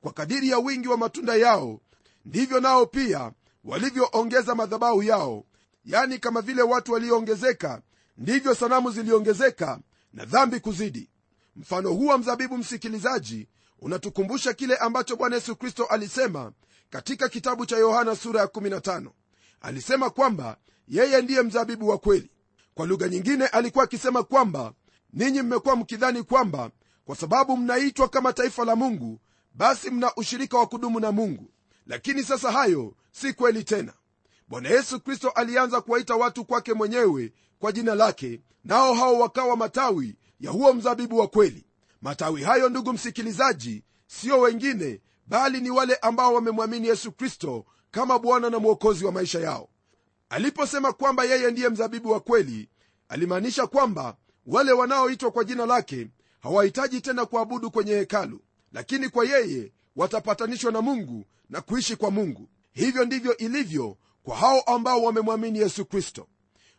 Kwa 0.00 0.12
kadiri 0.12 0.48
ya 0.48 0.58
wingi 0.58 0.88
wa 0.88 0.96
matunda 0.96 1.34
yao 1.36 1.80
ndivyo 2.24 2.60
nao 2.60 2.86
pia 2.86 3.32
walivyoongeza 3.64 4.54
madhabahu 4.54 5.02
yao 5.02 5.44
yani 5.84 6.18
kama 6.18 6.40
vile 6.40 6.62
watu 6.62 6.92
walioongezeka 6.92 7.82
ndivyo 8.16 8.54
sanamu 8.54 8.90
ziliongezeka 8.90 9.78
na 10.12 10.24
dhambi 10.24 10.60
kuzidi. 10.60 11.10
Mfano 11.56 11.90
huu 11.92 12.06
wa 12.06 12.18
mzabibu 12.18 12.58
msikilizaji 12.58 13.48
unatukumbusha 13.80 14.52
kile 14.52 14.76
ambacho 14.76 15.16
bwana 15.16 15.36
yesu 15.36 15.56
kristo 15.56 15.84
alisema 15.84 16.52
katika 16.90 17.28
kitabu 17.28 17.66
cha 17.66 17.76
yohana 17.76 18.16
sura 18.16 18.40
ya 18.40 18.46
15 18.46 19.06
alisema 19.60 20.10
kwamba 20.10 20.56
yeye 20.88 21.22
ndiye 21.22 21.42
mzabibu 21.42 21.88
wa 21.88 21.98
kweli. 21.98 22.30
Kwa 22.74 22.86
lugha 22.86 23.08
nyingine 23.08 23.46
alikuwa 23.46 23.84
akisema 23.84 24.22
kwamba 24.22 24.72
ninyi 25.12 25.42
mmekuwa 25.42 25.76
mkidhani 25.76 26.22
kwamba 26.22 26.70
kwa 27.04 27.16
sababu 27.16 27.56
mnaitwa 27.56 28.08
kama 28.08 28.32
taifa 28.32 28.64
la 28.64 28.76
mungu 28.76 29.20
basi 29.54 29.90
mna 29.90 30.14
ushirika 30.16 30.58
wa 30.58 30.66
kudumu 30.66 31.00
na 31.00 31.12
mungu. 31.12 31.50
Lakini 31.86 32.22
sasa 32.22 32.52
hayo 32.52 32.94
si 33.12 33.32
kweli 33.32 33.64
tena. 33.64 33.92
Bwana 34.48 34.68
yesu 34.68 35.00
kristo 35.00 35.30
alianza 35.30 35.80
kuwaita 35.80 36.14
watu 36.16 36.44
kwake 36.44 36.74
mwenyewe 36.74 37.32
kwa 37.64 37.72
jina 37.72 37.94
lake 37.94 38.40
nao 38.64 38.94
hao 38.94 39.18
wakawa 39.18 39.56
matawi 39.56 40.16
ya 40.40 40.50
huo 40.50 40.72
mzabibu 40.74 41.18
wa 41.18 41.28
kweli. 41.28 41.64
Matawi 42.02 42.42
hayo 42.42 42.68
ndugu 42.68 42.92
msikilizaji 42.92 43.84
sio 44.06 44.40
wengine 44.40 45.00
bali 45.26 45.60
ni 45.60 45.70
wale 45.70 45.94
ambao 45.96 46.34
wamemwamini 46.34 46.88
yesu 46.88 47.12
kristo 47.12 47.64
kama 47.90 48.18
bwana 48.18 48.50
na 48.50 48.58
mwokozi 48.58 49.04
wa 49.04 49.12
maisha 49.12 49.40
yao. 49.40 49.68
Aliposema 50.28 50.92
kwamba 50.92 51.24
yeye 51.24 51.50
ndiye 51.50 51.68
mzabibu 51.68 52.10
wa 52.10 52.20
kweli 52.20 52.68
alimaanisha 53.08 53.66
kwamba 53.66 54.16
wale 54.46 54.72
wanaoitwa 54.72 55.30
kwa 55.30 55.44
jina 55.44 55.66
lake 55.66 56.08
hawahitaji 56.40 57.00
tena 57.00 57.26
kuabudu 57.26 57.70
kwenye 57.70 57.92
hekalu 57.94 58.40
lakini 58.72 59.08
kwa 59.08 59.24
yeye 59.24 59.72
watapatanishwa 59.96 60.72
na 60.72 60.82
mungu 60.82 61.24
na 61.50 61.60
kuishi 61.60 61.96
kwa 61.96 62.10
mungu. 62.10 62.48
Hivyo 62.72 63.04
ndivyo 63.04 63.36
ilivyo 63.36 63.96
kwa 64.22 64.36
hao 64.36 64.60
ambao 64.60 65.02
wamemwamini 65.02 65.58
yesu 65.58 65.84
kristo 65.84 66.26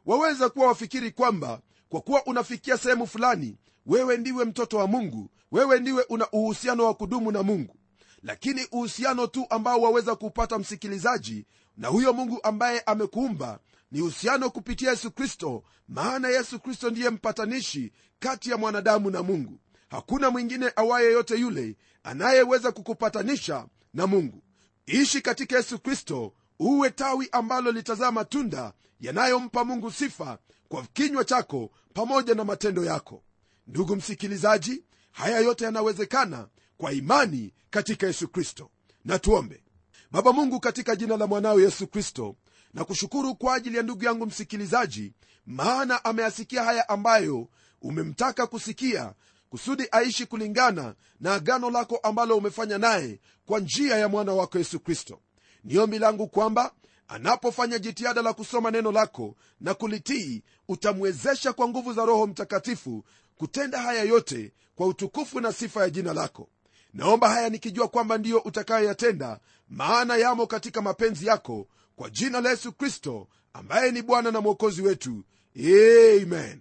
waweza 0.06 0.50
kuwa 0.50 0.68
wafikiri 0.68 1.12
kwamba 1.12 1.62
kwa 1.90 2.02
kuwa 2.02 2.26
unafikia 2.26 2.78
sehemu 2.78 3.08
fulani 3.08 3.58
wewe 3.86 4.18
ndiwe 4.18 4.46
mtoto 4.46 4.78
wa 4.78 4.88
mungu 4.88 5.30
wewe 5.52 5.80
ndiwe 5.80 6.04
una 6.10 6.28
uhusiano 6.32 6.86
wa 6.86 6.94
kudumu 6.94 7.32
na 7.32 7.44
mungu. 7.44 7.76
Lakini 8.24 8.68
uhusiano 8.72 9.28
tu 9.28 9.46
ambao 9.50 9.82
waweza 9.82 10.16
kuupata 10.16 10.60
msikilizaji 10.60 11.46
na 11.78 11.88
huyo 11.88 12.14
mungu 12.14 12.40
ambaye 12.44 12.80
amekuumba 12.82 13.60
ni 13.92 14.02
uhusiano 14.02 14.50
kupitia 14.50 14.90
yesu 14.90 15.12
kristo. 15.12 15.64
Maana 15.88 16.30
yesu 16.30 16.60
kristo 16.60 16.90
ndiye 16.90 17.10
mpatanishi 17.10 17.92
kati 18.20 18.50
ya 18.50 18.58
mwanadamu 18.58 19.10
na 19.10 19.24
mungu. 19.24 19.60
Hakuna 19.90 20.30
mwingine 20.32 20.72
awaye 20.76 21.12
yote 21.12 21.36
yule 21.36 21.76
anayeweza 22.04 22.72
kukupatanisha 22.72 23.68
na 23.94 24.08
mungu. 24.08 24.44
Ishi 24.86 25.22
katika 25.22 25.58
yesu 25.58 25.80
kristo 25.80 26.34
uwe 26.60 26.90
tawi 26.90 27.30
ambalo 27.32 27.72
litazaa 27.72 28.12
matunda 28.12 28.74
yanayompa 29.00 29.66
mungu 29.66 29.92
sifa 29.92 30.38
kwa 30.70 30.84
kinywa 30.94 31.26
chako 31.26 31.72
pamoja 31.94 32.34
na 32.36 32.44
matendo 32.44 32.86
yako. 32.86 33.24
Ndugu 33.68 33.96
msikilizaji 33.96 34.84
haya 35.12 35.40
yote 35.40 35.66
yanawezekana 35.66 36.48
kwa 36.78 36.94
imani 36.94 37.54
katika 37.70 38.08
yesu 38.08 38.28
kristo. 38.28 38.70
Na 39.06 39.20
tuombe. 39.20 39.64
Baba 40.12 40.34
mungu 40.34 40.60
katika 40.60 40.96
jina 40.96 41.18
la 41.18 41.28
mwanao 41.28 41.60
yesu 41.60 41.88
kristo 41.88 42.36
na 42.74 42.86
kushukuru 42.86 43.36
kwa 43.36 43.56
ajili 43.56 43.78
ya 43.78 43.84
ndugu 43.84 44.04
yangu 44.06 44.26
msikilizaji 44.26 45.14
maana 45.46 46.06
ameyasikia 46.06 46.64
haya 46.64 46.90
ambayo 46.90 47.48
umemtaka 47.82 48.48
kusikia 48.48 49.14
kusudi 49.50 49.88
aishi 49.92 50.26
kulingana 50.26 50.96
na 51.20 51.34
agano 51.34 51.70
lako 51.70 51.98
ambalo 51.98 52.38
umefanya 52.38 52.78
naye 52.78 53.20
kwa 53.46 53.60
njia 53.60 53.98
ya 53.98 54.10
mwana 54.10 54.34
wako 54.34 54.58
yesu 54.58 54.80
kristo 54.80 55.20
ni 55.66 55.78
ombi 55.78 56.00
langu 56.00 56.28
kwamba 56.28 56.72
anapofanya 57.08 57.80
jitihada 57.80 58.22
la 58.22 58.34
kusoma 58.34 58.72
neno 58.72 58.92
lako 58.92 59.36
na 59.62 59.74
kulitii 59.74 60.44
utamwezesha 60.68 61.54
kwa 61.54 61.68
nguvu 61.68 61.94
za 61.94 62.06
roho 62.06 62.28
mtakatifu 62.28 63.04
kutenda 63.38 63.82
haya 63.82 64.04
yote 64.04 64.52
kwa 64.76 64.88
utukufu 64.88 65.40
na 65.40 65.52
sifa 65.54 65.82
ya 65.82 65.90
jina 65.90 66.14
lako. 66.14 66.50
Naomba 66.94 67.30
haya 67.30 67.50
nikijua 67.50 67.88
kwamba 67.88 68.18
ndiyo 68.18 68.40
utakayoyatenda 68.40 69.40
maana 69.70 70.18
yamo 70.18 70.48
katika 70.48 70.82
mapenzi 70.82 71.26
yako 71.28 71.68
kwa 71.96 72.10
jina 72.10 72.42
la 72.42 72.50
yesu 72.50 72.72
kristo 72.72 73.28
ambaye 73.54 73.92
ni 73.92 74.02
bwana 74.02 74.32
na 74.32 74.42
mwokozi 74.42 74.82
wetu. 74.82 75.24
Amen. 75.60 76.60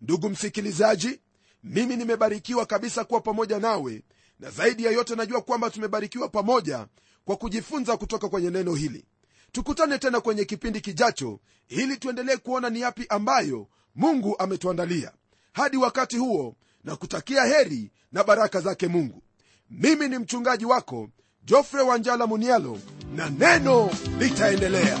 Ndugu 0.00 0.28
msikilizaji 0.30 1.20
mimi 1.64 1.96
nimebarikiwa 1.96 2.66
kabisa 2.66 3.04
kuwa 3.04 3.20
pamoja 3.20 3.58
nawe 3.58 4.02
na 4.40 4.50
zaidi 4.50 4.84
ya 4.84 4.90
yote 4.90 5.14
najua 5.16 5.40
kwamba 5.42 5.70
tumebarikiwa 5.70 6.28
pamoja 6.28 6.86
kwa 7.24 7.36
kujifunza 7.36 7.96
kutoka 7.96 8.28
kwenye 8.28 8.50
neno 8.50 8.74
hili. 8.74 9.04
Tukutane 9.52 9.98
tena 9.98 10.20
kwenye 10.20 10.44
kipindi 10.44 10.80
kijacho 10.80 11.40
ili 11.68 11.96
tuendelee 11.96 12.36
kuona 12.36 12.70
ni 12.70 12.80
yapi 12.80 13.06
ambayo 13.08 13.66
mungu 13.94 14.36
ametuandalia. 14.38 15.12
Hadi 15.52 15.76
wakati 15.76 16.16
huo 16.18 16.56
na 16.84 16.96
kutakia 16.96 17.44
heri 17.44 17.90
na 18.12 18.24
baraka 18.24 18.60
zake 18.60 18.88
mungu. 18.88 19.22
Mimi 19.70 20.08
ni 20.08 20.18
mchungaji 20.18 20.64
wako 20.64 21.08
jofre 21.44 21.82
wanjala 21.82 22.26
munialo 22.26 22.78
na 23.16 23.30
neno 23.30 23.90
litaendelea 24.18 25.00